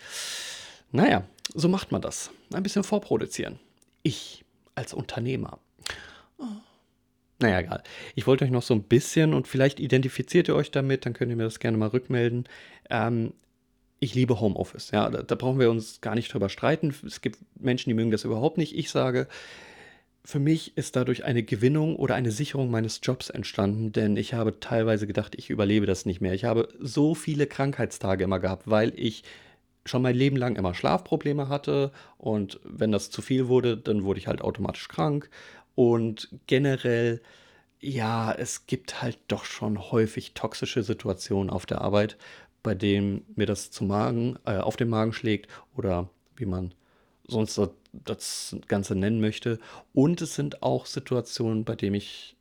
Naja, 0.91 1.23
so 1.53 1.67
macht 1.67 1.91
man 1.91 2.01
das. 2.01 2.31
Ein 2.53 2.63
bisschen 2.63 2.83
vorproduzieren. 2.83 3.59
Ich 4.03 4.45
als 4.75 4.93
Unternehmer. 4.93 5.59
Naja, 7.43 7.59
egal. 7.59 7.83
Ich 8.15 8.25
wollte 8.25 8.45
euch 8.45 8.51
noch 8.51 8.61
so 8.61 8.73
ein 8.73 8.83
bisschen 8.83 9.33
und 9.33 9.49
vielleicht 9.49 9.81
identifiziert 9.81 10.47
ihr 10.47 10.55
euch 10.55 10.71
damit, 10.71 11.05
dann 11.05 11.11
könnt 11.11 11.29
ihr 11.29 11.35
mir 11.35 11.43
das 11.43 11.59
gerne 11.59 11.77
mal 11.77 11.89
rückmelden. 11.89 12.45
Ähm, 12.89 13.33
ich 13.99 14.15
liebe 14.15 14.39
Homeoffice. 14.39 14.91
Ja, 14.91 15.09
da, 15.09 15.23
da, 15.23 15.35
brauchen 15.35 15.59
wir 15.59 15.69
uns 15.69 15.99
gar 15.99 16.15
nicht 16.15 16.33
drüber 16.33 16.47
streiten. 16.47 16.95
Es 17.05 17.19
gibt 17.19 17.39
Menschen, 17.59 17.89
die 17.89 17.95
mögen 17.95 18.11
das 18.11 18.23
überhaupt 18.23 18.57
nicht. 18.57 18.77
Ich 18.77 18.89
sage, 18.91 19.27
für 20.23 20.39
mich 20.39 20.77
ist 20.77 20.95
dadurch 20.95 21.25
eine 21.25 21.43
Gewinnung 21.43 21.97
oder 21.97 22.15
eine 22.15 22.31
Sicherung 22.31 22.71
meines 22.71 23.01
Jobs 23.03 23.29
entstanden, 23.29 23.91
denn 23.91 24.15
ich 24.15 24.33
habe 24.33 24.61
teilweise 24.61 25.05
gedacht, 25.05 25.35
ich 25.35 25.49
überlebe 25.49 25.85
das 25.85 26.05
nicht 26.05 26.21
mehr. 26.21 26.33
Ich 26.33 26.45
habe 26.45 26.69
so 26.79 27.13
viele 27.13 27.45
Krankheitstage 27.45 28.23
immer 28.23 28.39
gehabt, 28.39 28.69
weil 28.69 28.93
ich 28.95 29.25
schon 29.85 30.01
mein 30.01 30.15
Leben 30.15 30.37
lang 30.37 30.55
immer 30.55 30.73
Schlafprobleme 30.73 31.49
hatte 31.49 31.91
und 32.17 32.61
wenn 32.63 32.93
das 32.93 33.09
zu 33.09 33.21
viel 33.21 33.49
wurde, 33.49 33.75
dann 33.75 34.05
wurde 34.05 34.21
ich 34.21 34.27
halt 34.27 34.41
automatisch 34.41 34.87
krank 34.87 35.29
und 35.75 36.29
generell 36.47 37.21
ja, 37.83 38.31
es 38.31 38.65
gibt 38.65 39.01
halt 39.01 39.19
doch 39.27 39.43
schon 39.43 39.91
häufig 39.91 40.33
toxische 40.33 40.83
Situationen 40.83 41.49
auf 41.49 41.65
der 41.65 41.81
Arbeit, 41.81 42.17
bei 42.63 42.75
denen 42.75 43.25
mir 43.35 43.45
das 43.45 43.71
zu 43.71 43.83
Magen, 43.83 44.39
äh, 44.45 44.57
auf 44.57 44.77
den 44.77 44.87
Magen 44.87 45.11
schlägt 45.11 45.49
oder 45.75 46.09
wie 46.37 46.45
man 46.45 46.73
sonst 47.27 47.59
das 47.91 48.55
Ganze 48.67 48.95
nennen 48.95 49.19
möchte. 49.19 49.59
Und 49.93 50.21
es 50.21 50.35
sind 50.35 50.63
auch 50.63 50.85
Situationen, 50.85 51.65
bei 51.65 51.75
denen 51.75 51.95
ich 51.95 52.37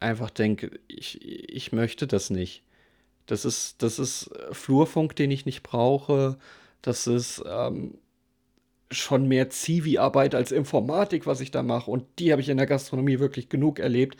einfach 0.00 0.30
denke, 0.30 0.78
ich, 0.86 1.22
ich 1.22 1.72
möchte 1.72 2.06
das 2.06 2.28
nicht. 2.28 2.62
Das 3.26 3.46
ist, 3.46 3.82
das 3.82 3.98
ist 3.98 4.30
Flurfunk, 4.50 5.16
den 5.16 5.30
ich 5.30 5.46
nicht 5.46 5.62
brauche. 5.62 6.36
Das 6.82 7.06
ist 7.06 7.42
ähm, 7.46 7.98
schon 8.92 9.28
mehr 9.28 9.50
Zivi-Arbeit 9.50 10.34
als 10.34 10.52
Informatik, 10.52 11.26
was 11.26 11.40
ich 11.40 11.50
da 11.50 11.62
mache. 11.62 11.90
Und 11.90 12.04
die 12.18 12.32
habe 12.32 12.42
ich 12.42 12.48
in 12.48 12.56
der 12.56 12.66
Gastronomie 12.66 13.18
wirklich 13.18 13.48
genug 13.48 13.78
erlebt. 13.78 14.16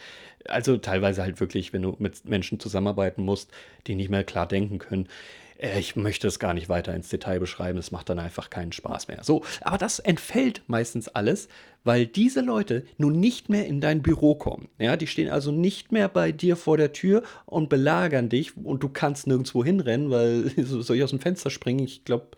Also 0.47 0.77
teilweise 0.77 1.23
halt 1.23 1.41
wirklich, 1.41 1.73
wenn 1.73 1.83
du 1.83 1.97
mit 1.99 2.25
Menschen 2.25 2.59
zusammenarbeiten 2.61 3.23
musst, 3.23 3.51
die 3.87 3.95
nicht 3.95 4.11
mehr 4.11 4.25
klar 4.25 4.47
denken 4.47 4.79
können. 4.79 5.09
Äh, 5.63 5.79
ich 5.79 5.97
möchte 5.97 6.27
es 6.27 6.39
gar 6.39 6.55
nicht 6.55 6.69
weiter 6.69 6.95
ins 6.95 7.09
Detail 7.09 7.41
beschreiben, 7.41 7.79
es 7.79 7.93
macht 7.93 8.09
dann 8.09 8.19
einfach 8.19 8.51
keinen 8.51 8.73
Spaß 8.73 9.09
mehr. 9.09 9.23
So, 9.23 9.45
aber 9.61 9.79
das 9.79 9.99
entfällt 9.99 10.63
meistens 10.67 11.09
alles, 11.09 11.49
weil 11.85 12.07
diese 12.07 12.41
Leute 12.41 12.85
nun 12.99 13.19
nicht 13.19 13.49
mehr 13.49 13.67
in 13.67 13.81
dein 13.81 14.03
Büro 14.03 14.35
kommen. 14.35 14.69
Ja, 14.79 14.97
die 14.97 15.07
stehen 15.07 15.31
also 15.31 15.53
nicht 15.53 15.93
mehr 15.93 16.09
bei 16.09 16.33
dir 16.33 16.57
vor 16.57 16.77
der 16.77 16.93
Tür 16.93 17.23
und 17.47 17.69
belagern 17.69 18.29
dich 18.29 18.57
und 18.57 18.83
du 18.83 18.89
kannst 18.89 19.27
nirgendwo 19.27 19.65
hinrennen, 19.65 20.11
weil 20.11 20.51
soll 20.57 20.97
ich 20.97 21.05
aus 21.05 21.11
dem 21.11 21.21
Fenster 21.21 21.51
springen? 21.51 21.85
Ich 21.85 22.05
glaube, 22.05 22.29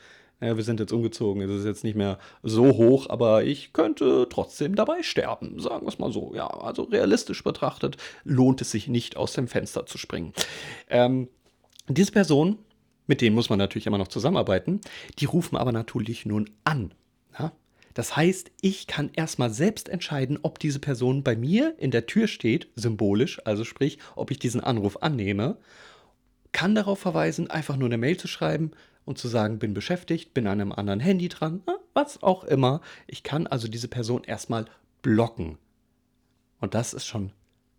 ja, 0.40 0.56
wir 0.56 0.64
sind 0.64 0.80
jetzt 0.80 0.92
umgezogen, 0.92 1.42
es 1.42 1.50
ist 1.50 1.64
jetzt 1.64 1.84
nicht 1.84 1.96
mehr 1.96 2.18
so 2.42 2.76
hoch, 2.76 3.08
aber 3.08 3.44
ich 3.44 3.72
könnte 3.72 4.26
trotzdem 4.28 4.74
dabei 4.74 5.02
sterben, 5.02 5.60
sagen 5.60 5.86
wir 5.86 5.88
es 5.88 5.98
mal 5.98 6.12
so. 6.12 6.34
Ja, 6.34 6.48
also 6.48 6.82
realistisch 6.82 7.42
betrachtet 7.44 7.96
lohnt 8.24 8.60
es 8.60 8.70
sich 8.70 8.88
nicht, 8.88 9.16
aus 9.16 9.32
dem 9.32 9.48
Fenster 9.48 9.86
zu 9.86 9.98
springen. 9.98 10.32
Ähm, 10.90 11.28
diese 11.88 12.12
Person 12.12 12.58
mit 13.06 13.20
denen 13.20 13.34
muss 13.34 13.50
man 13.50 13.58
natürlich 13.58 13.86
immer 13.86 13.98
noch 13.98 14.08
zusammenarbeiten. 14.08 14.80
Die 15.18 15.26
rufen 15.26 15.56
aber 15.56 15.72
natürlich 15.72 16.26
nun 16.26 16.50
an. 16.64 16.92
Ja? 17.38 17.52
Das 17.92 18.16
heißt, 18.16 18.50
ich 18.60 18.86
kann 18.86 19.10
erstmal 19.14 19.50
selbst 19.50 19.88
entscheiden, 19.88 20.38
ob 20.42 20.58
diese 20.58 20.78
Person 20.78 21.22
bei 21.22 21.36
mir 21.36 21.74
in 21.78 21.90
der 21.90 22.06
Tür 22.06 22.26
steht, 22.26 22.68
symbolisch, 22.74 23.40
also 23.44 23.64
sprich, 23.64 23.98
ob 24.16 24.30
ich 24.30 24.38
diesen 24.38 24.60
Anruf 24.60 25.02
annehme, 25.02 25.58
kann 26.52 26.74
darauf 26.74 27.00
verweisen, 27.00 27.50
einfach 27.50 27.76
nur 27.76 27.88
eine 27.88 27.98
Mail 27.98 28.16
zu 28.16 28.28
schreiben 28.28 28.72
und 29.04 29.18
zu 29.18 29.28
sagen, 29.28 29.58
bin 29.58 29.74
beschäftigt, 29.74 30.34
bin 30.34 30.46
an 30.46 30.60
einem 30.60 30.72
anderen 30.72 31.00
Handy 31.00 31.28
dran, 31.28 31.62
was 31.92 32.22
auch 32.22 32.44
immer. 32.44 32.80
Ich 33.06 33.22
kann 33.22 33.46
also 33.46 33.68
diese 33.68 33.88
Person 33.88 34.24
erstmal 34.24 34.66
blocken. 35.02 35.58
Und 36.60 36.74
das 36.74 36.94
ist 36.94 37.06
schon 37.06 37.32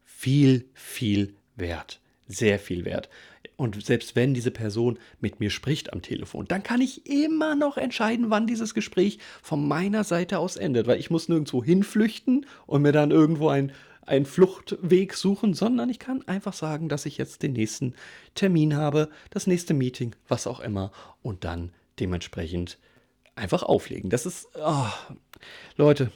viel, 0.04 0.70
viel 0.74 1.36
wert. 1.56 2.00
Sehr 2.28 2.60
viel 2.60 2.86
wert. 2.86 3.10
Und 3.58 3.84
selbst 3.86 4.16
wenn 4.16 4.34
diese 4.34 4.52
Person 4.52 5.00
mit 5.22 5.40
mir 5.40 5.50
spricht 5.50 5.94
am 5.94 6.02
Telefon, 6.02 6.46
dann 6.48 6.64
kann 6.64 6.82
ich 6.82 7.06
immer 7.06 7.56
noch 7.56 7.78
entscheiden, 7.78 8.30
wann 8.30 8.48
dieses 8.48 8.74
Gespräch 8.74 9.20
von 9.42 9.66
meiner 9.66 10.04
Seite 10.04 10.40
aus 10.40 10.58
endet, 10.58 10.88
weil 10.88 11.00
ich 11.00 11.10
muss 11.10 11.30
nirgendwo 11.30 11.64
hinflüchten 11.64 12.46
und 12.66 12.82
mir 12.82 12.92
dann 12.92 13.12
irgendwo 13.12 13.48
ein, 13.48 13.72
einen 14.06 14.26
Fluchtweg 14.26 15.14
suchen, 15.14 15.54
sondern 15.54 15.90
ich 15.90 16.00
kann 16.00 16.28
einfach 16.28 16.54
sagen, 16.54 16.90
dass 16.90 17.06
ich 17.06 17.18
jetzt 17.18 17.44
den 17.44 17.54
nächsten 17.54 17.94
Termin 18.36 18.76
habe, 18.76 19.10
das 19.30 19.48
nächste 19.48 19.74
Meeting, 19.74 20.16
was 20.28 20.48
auch 20.48 20.60
immer, 20.60 20.92
und 21.22 21.44
dann 21.44 21.72
dementsprechend 22.00 22.78
einfach 23.36 23.64
auflegen. 23.64 24.10
Das 24.10 24.26
ist, 24.26 24.48
oh, 24.56 24.88
Leute, 25.76 26.12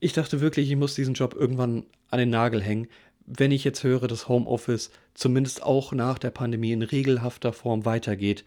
ich 0.00 0.12
dachte 0.12 0.40
wirklich, 0.40 0.70
ich 0.70 0.76
muss 0.76 0.94
diesen 0.94 1.14
Job 1.14 1.34
irgendwann 1.34 1.84
an 2.10 2.18
den 2.18 2.30
Nagel 2.30 2.62
hängen, 2.62 2.88
wenn 3.26 3.52
ich 3.52 3.64
jetzt 3.64 3.82
höre, 3.84 4.08
dass 4.08 4.28
Homeoffice 4.28 4.90
zumindest 5.14 5.62
auch 5.62 5.92
nach 5.92 6.18
der 6.18 6.30
Pandemie 6.30 6.72
in 6.72 6.82
regelhafter 6.82 7.52
Form 7.52 7.84
weitergeht, 7.84 8.44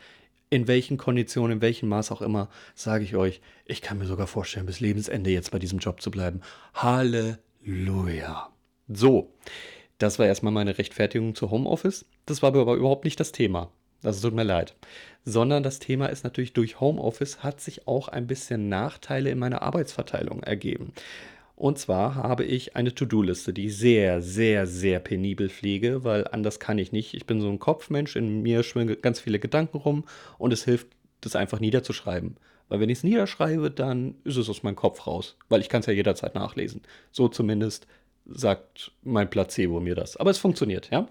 in 0.50 0.68
welchen 0.68 0.98
Konditionen, 0.98 1.58
in 1.58 1.62
welchem 1.62 1.88
Maß 1.90 2.12
auch 2.12 2.22
immer, 2.22 2.50
sage 2.76 3.04
ich 3.04 3.16
euch, 3.16 3.42
ich 3.66 3.82
kann 3.82 4.00
mir 4.00 4.06
sogar 4.06 4.28
vorstellen, 4.28 4.66
bis 4.66 4.80
Lebensende 4.80 5.30
jetzt 5.30 5.52
bei 5.52 5.60
diesem 5.60 5.80
Job 5.80 6.02
zu 6.02 6.12
bleiben. 6.12 6.42
Halleluja. 6.74 8.52
So, 8.94 9.32
das 9.98 10.20
war 10.20 10.26
erstmal 10.26 10.52
meine 10.52 10.78
Rechtfertigung 10.78 11.36
zu 11.36 11.52
Homeoffice. 11.52 12.06
Das 12.26 12.42
war 12.42 12.50
aber 12.56 12.76
überhaupt 12.76 13.06
nicht 13.06 13.20
das 13.20 13.32
Thema. 13.32 13.72
Das 14.02 14.22
tut 14.22 14.34
mir 14.34 14.44
leid. 14.44 14.76
Sondern 15.24 15.64
das 15.64 15.80
Thema 15.80 16.08
ist 16.08 16.24
natürlich, 16.24 16.54
durch 16.54 16.80
Homeoffice 16.80 17.44
hat 17.44 17.62
sich 17.62 17.88
auch 17.88 18.08
ein 18.08 18.28
bisschen 18.28 18.68
Nachteile 18.68 19.30
in 19.30 19.40
meiner 19.40 19.62
Arbeitsverteilung 19.62 20.42
ergeben. 20.44 20.94
Und 21.56 21.78
zwar 21.78 22.16
habe 22.16 22.44
ich 22.44 22.76
eine 22.76 22.96
To-Do-Liste, 22.96 23.54
die 23.54 23.68
ich 23.68 23.78
sehr, 23.78 24.22
sehr, 24.22 24.66
sehr 24.66 25.00
penibel 25.00 25.48
pflege, 25.48 26.04
weil 26.04 26.28
anders 26.28 26.60
kann 26.60 26.80
ich 26.80 26.92
nicht. 26.92 27.14
Ich 27.14 27.28
bin 27.28 27.40
so 27.40 27.50
ein 27.50 27.60
Kopfmensch, 27.60 28.16
in 28.16 28.42
mir 28.42 28.64
schwimmen 28.64 29.00
ganz 29.00 29.20
viele 29.20 29.38
Gedanken 29.38 29.78
rum 29.78 30.06
und 30.40 30.52
es 30.52 30.66
hilft, 30.66 30.88
das 31.22 31.36
einfach 31.36 31.60
niederzuschreiben. 31.60 32.38
Weil 32.68 32.80
wenn 32.80 32.90
ich 32.90 33.00
es 33.00 33.04
niederschreibe, 33.04 33.70
dann 33.70 34.16
ist 34.24 34.38
es 34.38 34.50
aus 34.50 34.64
meinem 34.64 34.78
Kopf 34.78 35.06
raus, 35.06 35.36
weil 35.50 35.62
ich 35.62 35.70
kann 35.70 35.82
es 35.82 35.88
ja 35.88 35.94
jederzeit 35.94 36.34
nachlesen. 36.34 36.82
So 37.12 37.28
zumindest 37.28 37.86
sagt 38.26 38.92
mein 39.04 39.30
Placebo 39.30 39.80
mir 39.80 39.96
das. 39.96 40.18
Aber 40.18 40.32
es 40.32 40.38
funktioniert, 40.38 40.90
ja? 40.92 41.08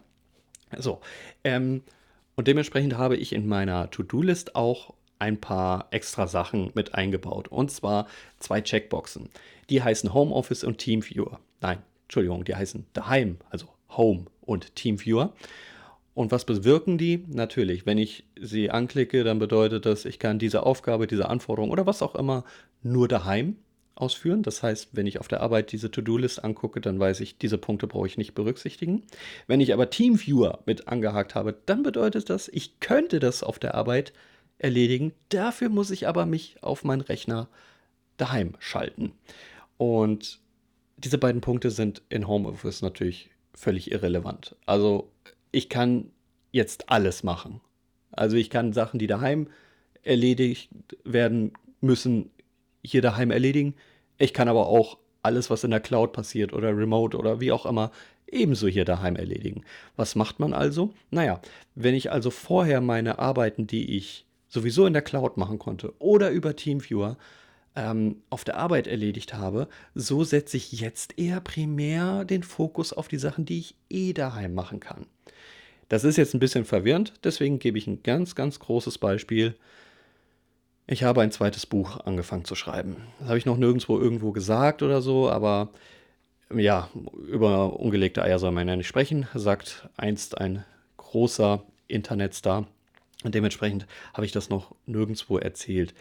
So. 0.79 1.01
Ähm, 1.45 1.83
und 2.37 2.49
dementsprechend 2.49 2.97
habe 2.97 3.17
ich 3.17 3.33
in 3.33 3.47
meiner 3.47 3.91
To-Do-List 3.91 4.55
auch 4.55 4.95
ein 5.19 5.41
paar 5.41 5.89
extra 5.91 6.27
Sachen 6.27 6.71
mit 6.75 6.95
eingebaut. 6.95 7.49
Und 7.49 7.71
zwar 7.71 8.07
zwei 8.39 8.61
Checkboxen. 8.61 9.29
Die 9.69 9.83
heißen 9.83 10.15
Homeoffice 10.15 10.65
und 10.65 10.79
Teamviewer. 10.79 11.41
Nein, 11.61 11.83
Entschuldigung, 12.05 12.45
die 12.45 12.57
heißen 12.57 12.87
Daheim, 12.95 13.37
also 13.51 13.67
Home 13.91 14.27
und 14.41 14.75
Teamviewer. 14.75 15.35
Und 16.15 16.33
was 16.33 16.45
bewirken 16.45 16.99
die? 16.99 17.25
Natürlich, 17.29 17.87
wenn 17.87 17.99
ich 17.99 18.25
sie 18.41 18.71
anklicke, 18.71 19.23
dann 19.23 19.39
bedeutet 19.39 19.87
das, 19.87 20.05
ich 20.05 20.19
kann 20.19 20.39
diese 20.39 20.65
Aufgabe, 20.65 21.07
diese 21.07 21.29
Anforderung 21.29 21.71
oder 21.71 21.87
was 21.87 22.03
auch 22.03 22.15
immer 22.15 22.45
nur 22.83 23.07
daheim 23.07 23.57
ausführen. 24.01 24.43
Das 24.43 24.63
heißt, 24.63 24.91
wenn 24.93 25.07
ich 25.07 25.21
auf 25.21 25.29
der 25.29 25.41
Arbeit 25.41 25.73
diese 25.73 25.91
To-Do-List 25.91 26.43
angucke, 26.43 26.81
dann 26.81 26.99
weiß 26.99 27.21
ich, 27.21 27.39
diese 27.39 27.59
Punkte 27.59 27.87
brauche 27.87 28.07
ich 28.07 28.19
nicht 28.19 28.35
berücksichtigen. 28.35 29.03
Wenn 29.47 29.61
ich 29.61 29.73
aber 29.73 29.91
Teamviewer 29.91 30.61
mit 30.67 30.89
angehakt 30.89 31.35
habe, 31.35 31.55
dann 31.67 31.83
bedeutet 31.83 32.31
das, 32.31 32.49
ich 32.49 32.81
könnte 32.81 33.21
das 33.21 33.43
auf 33.43 33.59
der 33.59 33.75
Arbeit 33.75 34.13
erledigen. 34.59 35.13
Dafür 35.29 35.69
muss 35.69 35.91
ich 35.91 36.09
aber 36.09 36.27
mich 36.27 36.63
auf 36.63 36.85
meinen 36.85 37.01
Rechner 37.01 37.49
daheim 38.17 38.55
schalten. 38.59 39.13
Und 39.77 40.41
diese 40.97 41.19
beiden 41.19 41.41
Punkte 41.41 41.71
sind 41.71 42.03
in 42.09 42.29
Homeoffice 42.29 42.83
natürlich 42.83 43.31
völlig 43.55 43.91
irrelevant. 43.91 44.57
Also 44.67 45.11
ich 45.53 45.69
kann 45.69 46.11
jetzt 46.53 46.91
alles 46.91 47.23
machen. 47.23 47.61
Also 48.13 48.37
ich 48.37 48.51
kann 48.51 48.73
Sachen, 48.73 48.99
die 48.99 49.07
daheim 49.07 49.49
erledigt 50.03 50.71
werden 51.05 51.53
müssen, 51.81 52.31
hier 52.83 53.03
daheim 53.03 53.31
erledigen. 53.31 53.75
Ich 54.21 54.35
kann 54.35 54.49
aber 54.49 54.67
auch 54.67 54.99
alles, 55.23 55.49
was 55.49 55.65
in 55.65 55.71
der 55.71 55.81
Cloud 55.81 56.13
passiert 56.13 56.53
oder 56.53 56.77
remote 56.77 57.17
oder 57.17 57.41
wie 57.41 57.53
auch 57.53 57.65
immer, 57.65 57.91
ebenso 58.31 58.69
hier 58.69 58.85
daheim 58.85 59.17
erledigen. 59.17 59.65
Was 59.97 60.15
macht 60.15 60.39
man 60.39 60.53
also? 60.53 60.93
Naja, 61.11 61.41
wenn 61.75 61.95
ich 61.95 62.13
also 62.13 62.31
vorher 62.31 62.83
meine 62.83 63.19
Arbeiten, 63.19 63.67
die 63.67 63.97
ich 63.97 64.27
sowieso 64.49 64.85
in 64.85 64.93
der 64.93 65.03
Cloud 65.03 65.39
machen 65.39 65.59
konnte 65.59 65.95
oder 65.99 66.31
über 66.31 66.55
Teamviewer 66.55 67.17
ähm, 67.75 68.17
auf 68.29 68.45
der 68.45 68.59
Arbeit 68.59 68.87
erledigt 68.87 69.33
habe, 69.33 69.69
so 69.95 70.23
setze 70.23 70.59
ich 70.59 70.71
jetzt 70.73 71.19
eher 71.19 71.41
primär 71.41 72.27
den 72.27 72.43
Fokus 72.43 72.93
auf 72.93 73.09
die 73.09 73.19
Sachen, 73.19 73.47
die 73.47 73.59
ich 73.59 73.75
eh 73.89 74.13
daheim 74.13 74.53
machen 74.53 74.81
kann. 74.81 75.07
Das 75.89 76.05
ist 76.05 76.19
jetzt 76.19 76.35
ein 76.35 76.41
bisschen 76.41 76.67
verwirrend, 76.67 77.15
deswegen 77.25 77.59
gebe 77.59 77.79
ich 77.79 77.87
ein 77.87 78.03
ganz, 78.03 78.35
ganz 78.35 78.59
großes 78.61 78.99
Beispiel. 78.99 79.57
Ich 80.91 81.05
habe 81.05 81.23
ein 81.23 81.31
zweites 81.31 81.67
Buch 81.67 82.01
angefangen 82.01 82.45
zu 82.45 82.57
schreiben. 82.57 82.97
Das 83.21 83.29
habe 83.29 83.39
ich 83.39 83.47
noch 83.47 83.57
nirgendwo 83.57 83.97
irgendwo 83.97 84.33
gesagt 84.33 84.83
oder 84.83 85.01
so, 85.01 85.31
aber 85.31 85.69
ja, 86.53 86.91
über 87.29 87.79
ungelegte 87.79 88.25
Eier 88.25 88.41
soll 88.41 88.51
man 88.51 88.67
ja 88.67 88.75
nicht 88.75 88.89
sprechen, 88.89 89.29
sagt 89.33 89.89
einst 89.97 90.39
ein 90.39 90.65
großer 90.97 91.63
Internetstar. 91.87 92.67
Und 93.23 93.37
dementsprechend 93.37 93.87
habe 94.15 94.27
ich 94.27 94.33
das 94.33 94.51
noch 94.51 94.75
nirgendwo 94.85 95.39
erzählt. 95.39 95.95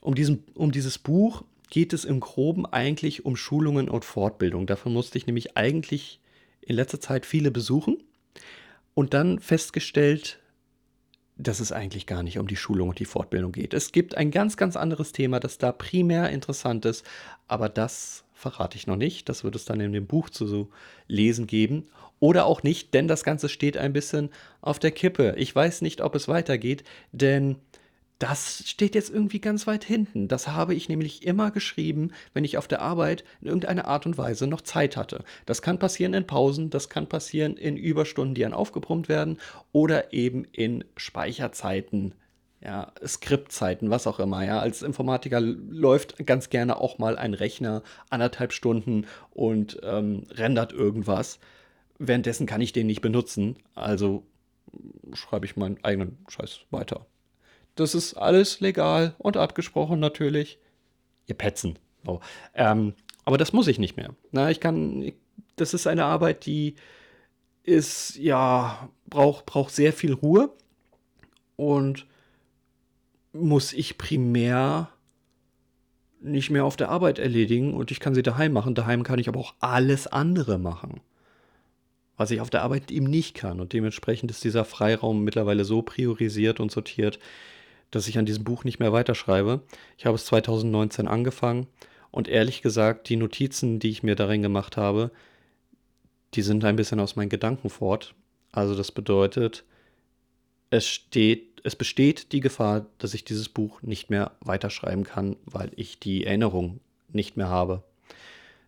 Um, 0.00 0.16
diesen, 0.16 0.42
um 0.54 0.72
dieses 0.72 0.98
Buch 0.98 1.44
geht 1.70 1.92
es 1.92 2.04
im 2.04 2.18
Groben 2.18 2.66
eigentlich 2.66 3.24
um 3.24 3.36
Schulungen 3.36 3.88
und 3.88 4.04
Fortbildung. 4.04 4.66
Davon 4.66 4.92
musste 4.92 5.16
ich 5.16 5.28
nämlich 5.28 5.56
eigentlich 5.56 6.18
in 6.60 6.74
letzter 6.74 6.98
Zeit 6.98 7.24
viele 7.24 7.52
besuchen 7.52 8.02
und 8.94 9.14
dann 9.14 9.38
festgestellt, 9.38 10.40
dass 11.36 11.60
es 11.60 11.72
eigentlich 11.72 12.06
gar 12.06 12.22
nicht 12.22 12.38
um 12.38 12.46
die 12.46 12.56
Schulung 12.56 12.90
und 12.90 12.98
die 12.98 13.04
Fortbildung 13.04 13.52
geht. 13.52 13.74
Es 13.74 13.92
gibt 13.92 14.16
ein 14.16 14.30
ganz, 14.30 14.56
ganz 14.56 14.76
anderes 14.76 15.12
Thema, 15.12 15.40
das 15.40 15.58
da 15.58 15.72
primär 15.72 16.30
interessant 16.30 16.84
ist, 16.84 17.04
aber 17.48 17.68
das 17.68 18.24
verrate 18.34 18.76
ich 18.76 18.86
noch 18.86 18.96
nicht. 18.96 19.28
Das 19.28 19.42
wird 19.42 19.56
es 19.56 19.64
dann 19.64 19.80
in 19.80 19.92
dem 19.92 20.06
Buch 20.06 20.30
zu 20.30 20.70
lesen 21.08 21.46
geben. 21.46 21.88
Oder 22.20 22.46
auch 22.46 22.62
nicht, 22.62 22.94
denn 22.94 23.08
das 23.08 23.24
Ganze 23.24 23.48
steht 23.48 23.76
ein 23.76 23.92
bisschen 23.92 24.30
auf 24.60 24.78
der 24.78 24.92
Kippe. 24.92 25.34
Ich 25.36 25.54
weiß 25.54 25.82
nicht, 25.82 26.00
ob 26.00 26.14
es 26.14 26.28
weitergeht, 26.28 26.84
denn 27.12 27.56
das 28.18 28.62
steht 28.68 28.94
jetzt 28.94 29.10
irgendwie 29.10 29.40
ganz 29.40 29.66
weit 29.66 29.84
hinten. 29.84 30.28
Das 30.28 30.48
habe 30.48 30.74
ich 30.74 30.88
nämlich 30.88 31.26
immer 31.26 31.50
geschrieben, 31.50 32.12
wenn 32.32 32.44
ich 32.44 32.56
auf 32.56 32.68
der 32.68 32.80
Arbeit 32.80 33.24
in 33.40 33.48
irgendeiner 33.48 33.86
Art 33.86 34.06
und 34.06 34.16
Weise 34.16 34.46
noch 34.46 34.60
Zeit 34.60 34.96
hatte. 34.96 35.24
Das 35.46 35.62
kann 35.62 35.78
passieren 35.78 36.14
in 36.14 36.26
Pausen, 36.26 36.70
das 36.70 36.88
kann 36.88 37.08
passieren 37.08 37.56
in 37.56 37.76
Überstunden, 37.76 38.34
die 38.34 38.42
dann 38.42 38.54
aufgebrummt 38.54 39.08
werden 39.08 39.38
oder 39.72 40.12
eben 40.12 40.44
in 40.52 40.84
Speicherzeiten, 40.96 42.14
ja, 42.62 42.92
Skriptzeiten, 43.04 43.90
was 43.90 44.06
auch 44.06 44.20
immer. 44.20 44.44
Ja, 44.44 44.60
als 44.60 44.82
Informatiker 44.82 45.40
läuft 45.40 46.24
ganz 46.24 46.50
gerne 46.50 46.78
auch 46.78 46.98
mal 46.98 47.18
ein 47.18 47.34
Rechner 47.34 47.82
anderthalb 48.10 48.52
Stunden 48.52 49.06
und 49.30 49.80
ähm, 49.82 50.24
rendert 50.30 50.72
irgendwas. 50.72 51.40
Währenddessen 51.98 52.46
kann 52.46 52.60
ich 52.60 52.72
den 52.72 52.86
nicht 52.86 53.02
benutzen, 53.02 53.56
also 53.74 54.24
schreibe 55.12 55.46
ich 55.46 55.56
meinen 55.56 55.82
eigenen 55.84 56.18
Scheiß 56.28 56.60
weiter. 56.70 57.06
Das 57.74 57.94
ist 57.94 58.14
alles 58.14 58.60
legal 58.60 59.14
und 59.18 59.36
abgesprochen 59.36 60.00
natürlich. 60.00 60.58
Ihr 61.26 61.34
Petzen. 61.34 61.78
Oh. 62.06 62.20
Ähm, 62.54 62.94
aber 63.24 63.38
das 63.38 63.52
muss 63.52 63.66
ich 63.66 63.78
nicht 63.78 63.96
mehr. 63.96 64.14
Na, 64.30 64.50
ich 64.50 64.60
kann, 64.60 65.12
das 65.56 65.74
ist 65.74 65.86
eine 65.86 66.04
Arbeit, 66.04 66.46
die 66.46 66.74
ist, 67.62 68.16
ja, 68.16 68.88
braucht, 69.06 69.46
braucht 69.46 69.74
sehr 69.74 69.92
viel 69.92 70.12
Ruhe 70.12 70.50
und 71.56 72.06
muss 73.32 73.72
ich 73.72 73.98
primär 73.98 74.90
nicht 76.20 76.50
mehr 76.50 76.64
auf 76.64 76.76
der 76.76 76.88
Arbeit 76.88 77.18
erledigen 77.18 77.74
und 77.74 77.90
ich 77.90 78.00
kann 78.00 78.14
sie 78.14 78.22
daheim 78.22 78.52
machen. 78.52 78.74
Daheim 78.74 79.02
kann 79.02 79.18
ich 79.18 79.28
aber 79.28 79.40
auch 79.40 79.54
alles 79.60 80.06
andere 80.06 80.58
machen, 80.58 81.00
was 82.16 82.30
ich 82.30 82.40
auf 82.40 82.50
der 82.50 82.62
Arbeit 82.62 82.90
eben 82.90 83.06
nicht 83.06 83.34
kann. 83.34 83.60
Und 83.60 83.72
dementsprechend 83.72 84.30
ist 84.30 84.44
dieser 84.44 84.64
Freiraum 84.64 85.24
mittlerweile 85.24 85.64
so 85.64 85.82
priorisiert 85.82 86.60
und 86.60 86.70
sortiert, 86.70 87.18
dass 87.90 88.08
ich 88.08 88.18
an 88.18 88.26
diesem 88.26 88.44
Buch 88.44 88.64
nicht 88.64 88.78
mehr 88.78 88.92
weiterschreibe. 88.92 89.62
Ich 89.96 90.06
habe 90.06 90.16
es 90.16 90.26
2019 90.26 91.08
angefangen 91.08 91.66
und 92.10 92.28
ehrlich 92.28 92.62
gesagt, 92.62 93.08
die 93.08 93.16
Notizen, 93.16 93.78
die 93.78 93.90
ich 93.90 94.02
mir 94.02 94.14
darin 94.14 94.42
gemacht 94.42 94.76
habe, 94.76 95.10
die 96.34 96.42
sind 96.42 96.64
ein 96.64 96.76
bisschen 96.76 97.00
aus 97.00 97.16
meinen 97.16 97.28
Gedanken 97.28 97.70
fort. 97.70 98.14
Also 98.52 98.74
das 98.74 98.92
bedeutet, 98.92 99.64
es 100.70 100.86
steht, 100.88 101.60
es 101.64 101.76
besteht 101.76 102.32
die 102.32 102.40
Gefahr, 102.40 102.86
dass 102.98 103.14
ich 103.14 103.24
dieses 103.24 103.48
Buch 103.48 103.82
nicht 103.82 104.10
mehr 104.10 104.32
weiterschreiben 104.40 105.04
kann, 105.04 105.36
weil 105.44 105.70
ich 105.76 106.00
die 106.00 106.24
Erinnerung 106.26 106.80
nicht 107.12 107.36
mehr 107.36 107.48
habe. 107.48 107.82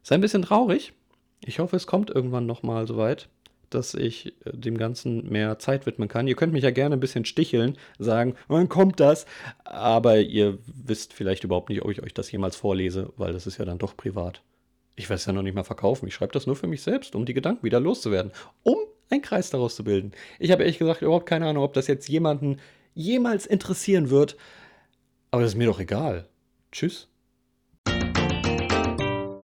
Ist 0.03 0.13
ein 0.13 0.21
bisschen 0.21 0.43
traurig. 0.43 0.93
Ich 1.45 1.59
hoffe, 1.59 1.77
es 1.77 1.87
kommt 1.87 2.11
irgendwann 2.11 2.47
nochmal 2.47 2.87
soweit 2.87 3.29
dass 3.71 3.95
ich 3.95 4.35
äh, 4.45 4.53
dem 4.53 4.79
Ganzen 4.79 5.29
mehr 5.29 5.59
Zeit 5.59 5.87
widmen 5.87 6.09
kann. 6.09 6.29
Ihr 6.29 6.37
könnt 6.37 6.53
mich 6.53 6.65
ja 6.65 6.71
gerne 6.71 6.97
ein 6.97 7.01
bisschen 7.01 7.25
sticheln, 7.25 7.77
sagen, 7.99 8.35
wann 8.49 8.69
kommt 8.69 9.01
das? 9.01 9.27
Aber 9.65 10.19
ihr 10.19 10.59
wisst 10.67 11.13
vielleicht 11.13 11.45
überhaupt 11.45 11.69
nicht, 11.69 11.83
ob 11.83 11.91
ich 11.91 12.03
euch 12.03 12.15
das 12.15 12.31
jemals 12.31 12.57
vorlese, 12.57 13.13
weil 13.17 13.33
das 13.33 13.47
ist 13.47 13.59
ja 13.59 13.65
dann 13.65 13.79
doch 13.79 13.97
privat. 13.97 14.43
Ich 14.95 15.09
werde 15.09 15.17
es 15.17 15.27
ja 15.27 15.33
noch 15.33 15.43
nicht 15.43 15.55
mal 15.55 15.65
verkaufen. 15.65 16.09
Ich 16.09 16.15
schreibe 16.15 16.33
das 16.33 16.47
nur 16.47 16.57
für 16.57 16.67
mich 16.67 16.83
selbst, 16.83 17.15
um 17.15 17.27
die 17.27 17.35
Gedanken 17.35 17.65
wieder 17.65 17.81
loszuwerden, 17.81 18.33
um 18.63 18.79
einen 19.11 19.23
Kreis 19.23 19.51
daraus 19.51 19.77
zu 19.77 19.85
bilden. 19.85 20.13
Ich 20.39 20.51
habe 20.51 20.63
ehrlich 20.63 20.79
gesagt 20.79 21.03
überhaupt 21.03 21.27
keine 21.27 21.47
Ahnung, 21.47 21.65
ob 21.65 21.75
das 21.75 21.87
jetzt 21.87 22.09
jemanden 22.09 22.59
jemals 22.95 23.47
interessieren 23.47 24.11
wird. 24.11 24.37
Aber 25.31 25.43
das 25.43 25.53
ist 25.53 25.59
mir 25.59 25.67
doch 25.67 25.81
egal. 25.81 26.29
Tschüss. 26.73 27.09